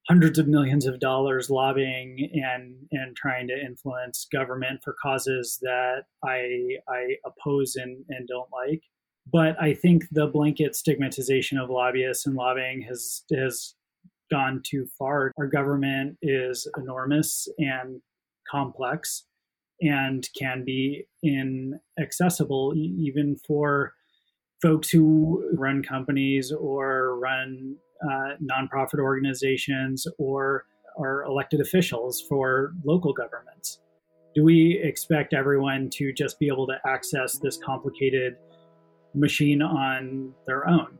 hundreds 0.08 0.38
of 0.38 0.48
millions 0.48 0.86
of 0.86 0.98
dollars 0.98 1.50
lobbying 1.50 2.30
and 2.34 2.74
and 2.90 3.14
trying 3.14 3.46
to 3.46 3.54
influence 3.54 4.26
government 4.32 4.80
for 4.82 4.96
causes 5.00 5.58
that 5.62 6.04
I 6.24 6.78
I 6.88 7.16
oppose 7.24 7.76
and, 7.76 8.04
and 8.08 8.26
don't 8.26 8.48
like. 8.52 8.82
But 9.30 9.60
I 9.62 9.74
think 9.74 10.04
the 10.10 10.26
blanket 10.26 10.74
stigmatization 10.74 11.58
of 11.58 11.70
lobbyists 11.70 12.26
and 12.26 12.34
lobbying 12.34 12.82
has 12.88 13.22
has 13.36 13.74
gone 14.30 14.62
too 14.64 14.86
far. 14.98 15.32
Our 15.38 15.46
government 15.46 16.16
is 16.22 16.68
enormous 16.76 17.46
and 17.58 18.00
complex 18.50 19.24
and 19.80 20.28
can 20.38 20.64
be 20.64 21.06
inaccessible 21.22 22.74
even 22.76 23.36
for 23.46 23.92
folks 24.62 24.90
who 24.90 25.48
run 25.56 25.82
companies 25.82 26.52
or 26.52 27.18
run 27.18 27.76
uh, 28.04 28.34
nonprofit 28.42 28.98
organizations 28.98 30.06
or 30.18 30.64
are 30.98 31.24
elected 31.24 31.60
officials 31.60 32.22
for 32.28 32.72
local 32.84 33.12
governments? 33.12 33.80
Do 34.34 34.44
we 34.44 34.80
expect 34.82 35.34
everyone 35.34 35.90
to 35.94 36.12
just 36.12 36.38
be 36.38 36.46
able 36.48 36.66
to 36.68 36.74
access 36.86 37.38
this 37.38 37.58
complicated 37.64 38.36
machine 39.14 39.62
on 39.62 40.32
their 40.46 40.68
own? 40.68 40.98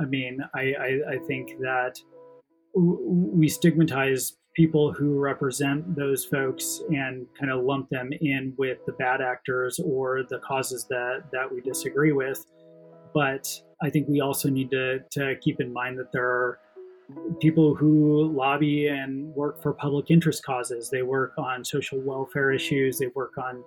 I 0.00 0.04
mean, 0.06 0.38
I, 0.54 0.60
I, 0.60 1.00
I 1.14 1.18
think 1.26 1.58
that 1.60 1.96
we 2.74 3.48
stigmatize 3.48 4.32
people 4.54 4.92
who 4.92 5.18
represent 5.18 5.96
those 5.96 6.24
folks 6.24 6.82
and 6.90 7.26
kind 7.38 7.50
of 7.50 7.64
lump 7.64 7.88
them 7.88 8.10
in 8.20 8.54
with 8.58 8.78
the 8.86 8.92
bad 8.92 9.20
actors 9.20 9.78
or 9.78 10.24
the 10.28 10.38
causes 10.38 10.86
that, 10.90 11.24
that 11.32 11.50
we 11.50 11.60
disagree 11.60 12.12
with. 12.12 12.44
But 13.14 13.48
I 13.82 13.90
think 13.90 14.08
we 14.08 14.20
also 14.20 14.48
need 14.48 14.70
to, 14.70 15.00
to 15.12 15.36
keep 15.40 15.60
in 15.60 15.72
mind 15.72 15.98
that 15.98 16.12
there 16.12 16.26
are 16.26 16.58
people 17.40 17.74
who 17.74 18.30
lobby 18.32 18.88
and 18.88 19.34
work 19.34 19.62
for 19.62 19.72
public 19.72 20.10
interest 20.10 20.44
causes. 20.44 20.90
They 20.90 21.02
work 21.02 21.32
on 21.38 21.64
social 21.64 22.00
welfare 22.00 22.52
issues, 22.52 22.98
they 22.98 23.08
work 23.14 23.36
on 23.38 23.62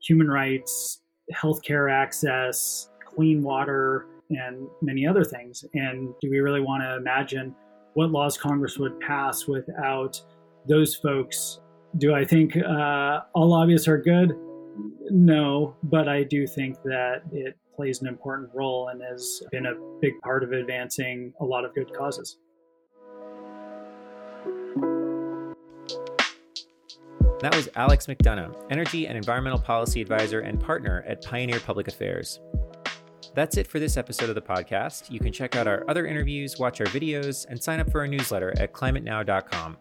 human 0.00 0.28
rights, 0.28 1.02
healthcare 1.32 1.92
access, 1.92 2.88
clean 3.04 3.42
water, 3.42 4.06
and 4.30 4.68
many 4.80 5.06
other 5.06 5.24
things. 5.24 5.64
And 5.74 6.14
do 6.20 6.30
we 6.30 6.38
really 6.38 6.60
want 6.60 6.82
to 6.82 6.96
imagine 6.96 7.54
what 7.94 8.10
laws 8.10 8.36
Congress 8.36 8.78
would 8.78 8.98
pass 9.00 9.46
without 9.46 10.20
those 10.68 10.96
folks? 10.96 11.60
Do 11.98 12.14
I 12.14 12.24
think 12.24 12.56
uh, 12.56 13.20
all 13.34 13.48
lobbyists 13.48 13.88
are 13.88 13.98
good? 13.98 14.32
No, 15.10 15.74
but 15.82 16.08
I 16.08 16.22
do 16.22 16.46
think 16.46 16.76
that 16.84 17.22
it 17.32 17.56
plays 17.74 18.00
an 18.00 18.06
important 18.06 18.50
role 18.54 18.88
and 18.88 19.02
has 19.02 19.42
been 19.50 19.66
a 19.66 19.74
big 20.00 20.12
part 20.22 20.44
of 20.44 20.52
advancing 20.52 21.32
a 21.40 21.44
lot 21.44 21.64
of 21.64 21.74
good 21.74 21.92
causes. 21.92 22.38
That 27.40 27.56
was 27.56 27.70
Alex 27.74 28.06
McDonough, 28.06 28.54
Energy 28.70 29.06
and 29.06 29.16
Environmental 29.16 29.58
Policy 29.58 30.02
Advisor 30.02 30.40
and 30.40 30.60
Partner 30.60 31.02
at 31.08 31.24
Pioneer 31.24 31.58
Public 31.58 31.88
Affairs. 31.88 32.38
That's 33.34 33.56
it 33.56 33.66
for 33.66 33.78
this 33.78 33.96
episode 33.96 34.28
of 34.28 34.34
the 34.34 34.42
podcast. 34.42 35.10
You 35.10 35.20
can 35.20 35.32
check 35.32 35.54
out 35.56 35.66
our 35.66 35.84
other 35.88 36.06
interviews, 36.06 36.58
watch 36.58 36.80
our 36.80 36.86
videos, 36.88 37.46
and 37.48 37.62
sign 37.62 37.80
up 37.80 37.90
for 37.90 38.00
our 38.00 38.06
newsletter 38.06 38.52
at 38.58 38.72
climatenow.com. 38.72 39.76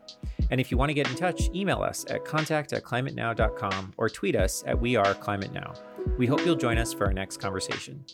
And 0.52 0.62
if 0.62 0.72
you 0.72 0.78
want 0.78 0.90
to 0.90 0.94
get 0.94 1.10
in 1.10 1.16
touch, 1.16 1.50
email 1.54 1.82
us 1.82 2.06
at 2.10 2.26
contact 2.26 2.74
at 2.74 2.84
climatenow.com 2.84 3.94
or 3.98 4.10
tweet 4.10 4.36
us 4.36 4.64
at 4.68 4.80
We 4.80 4.96
Are 4.96 5.14
Climate 5.14 5.54
Now. 5.54 5.74
We 6.18 6.28
hope 6.28 6.46
you'll 6.46 6.56
join 6.56 6.78
us 6.78 6.94
for 6.94 7.06
our 7.06 7.14
next 7.14 7.38
conversation. 7.38 8.06